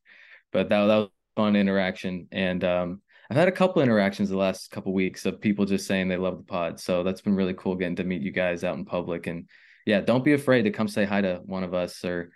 [0.52, 4.70] But that that was fun interaction, and um, I've had a couple interactions the last
[4.70, 6.80] couple weeks of people just saying they love the pod.
[6.80, 9.26] So that's been really cool getting to meet you guys out in public.
[9.26, 9.48] And
[9.84, 12.30] yeah, don't be afraid to come say hi to one of us or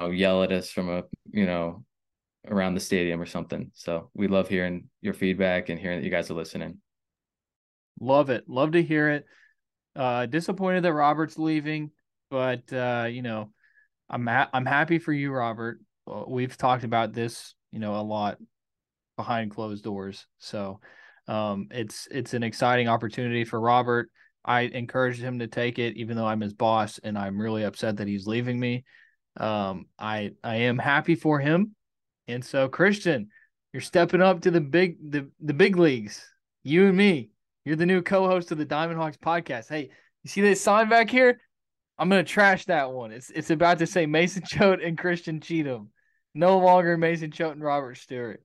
[0.00, 1.84] you know, yell at us from a, you know,
[2.48, 3.70] around the stadium or something.
[3.74, 6.78] So we love hearing your feedback and hearing that you guys are listening.
[8.00, 8.48] Love it.
[8.48, 9.26] Love to hear it.
[9.94, 11.90] Uh, disappointed that Robert's leaving,
[12.30, 13.50] but uh, you know,
[14.08, 15.80] I'm ha- I'm happy for you, Robert.
[16.06, 18.38] We've talked about this, you know, a lot
[19.16, 20.26] behind closed doors.
[20.38, 20.80] So
[21.28, 24.10] um, it's it's an exciting opportunity for Robert.
[24.44, 27.96] I encouraged him to take it, even though I'm his boss, and I'm really upset
[27.96, 28.84] that he's leaving me.
[29.36, 31.74] Um, I I am happy for him,
[32.28, 33.28] and so Christian,
[33.72, 36.24] you're stepping up to the big the the big leagues.
[36.62, 37.30] You and me,
[37.64, 39.68] you're the new co-host of the Diamond Hawgs podcast.
[39.68, 39.90] Hey,
[40.22, 41.40] you see this sign back here?
[41.98, 43.10] I'm gonna trash that one.
[43.10, 45.90] It's it's about to say Mason Choate and Christian Cheatham.
[46.36, 48.42] No longer Mason Choate and Robert Stewart.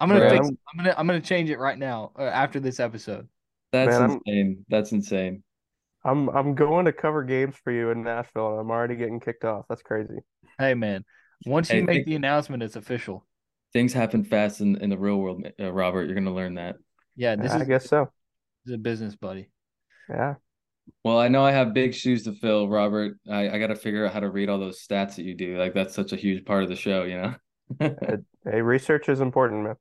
[0.00, 0.48] I'm gonna fix.
[0.48, 3.28] I'm, I'm, gonna I'm gonna change it right now uh, after this episode.
[3.70, 4.56] That's Man, insane.
[4.58, 5.44] I'm, That's insane.
[6.04, 9.44] I'm I'm going to cover games for you in Nashville, and I'm already getting kicked
[9.44, 9.66] off.
[9.68, 10.18] That's crazy.
[10.58, 11.04] Hey man,
[11.46, 13.24] once you hey, make the announcement, it's official.
[13.72, 16.06] Things happen fast in in the real world, uh, Robert.
[16.06, 16.74] You're gonna learn that.
[17.14, 18.10] Yeah, this yeah, is, I guess so.
[18.64, 19.48] This is a business buddy.
[20.08, 20.34] Yeah.
[21.04, 23.18] Well, I know I have big shoes to fill, Robert.
[23.28, 25.58] I, I got to figure out how to read all those stats that you do.
[25.58, 27.34] Like that's such a huge part of the show, you know.
[28.44, 29.74] hey, research is important, man.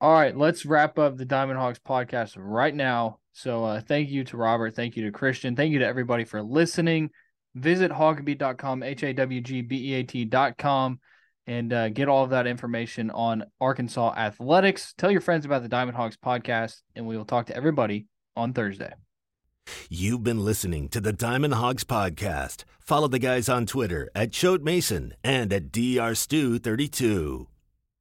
[0.00, 3.20] All right, let's wrap up the Diamond Hawgs podcast right now.
[3.32, 4.74] So uh, thank you to Robert.
[4.74, 5.56] Thank you to Christian.
[5.56, 7.10] Thank you to everybody for listening.
[7.54, 11.00] Visit hawgbeat.com, H A W G B E A T.com,
[11.46, 14.92] and uh, get all of that information on Arkansas athletics.
[14.98, 18.06] Tell your friends about the Diamond Hawgs podcast, and we will talk to everybody
[18.36, 18.94] on Thursday.
[19.88, 22.64] You've been listening to the Diamond Hawgs podcast.
[22.80, 27.46] Follow the guys on Twitter at Choate Mason and at DRStew32.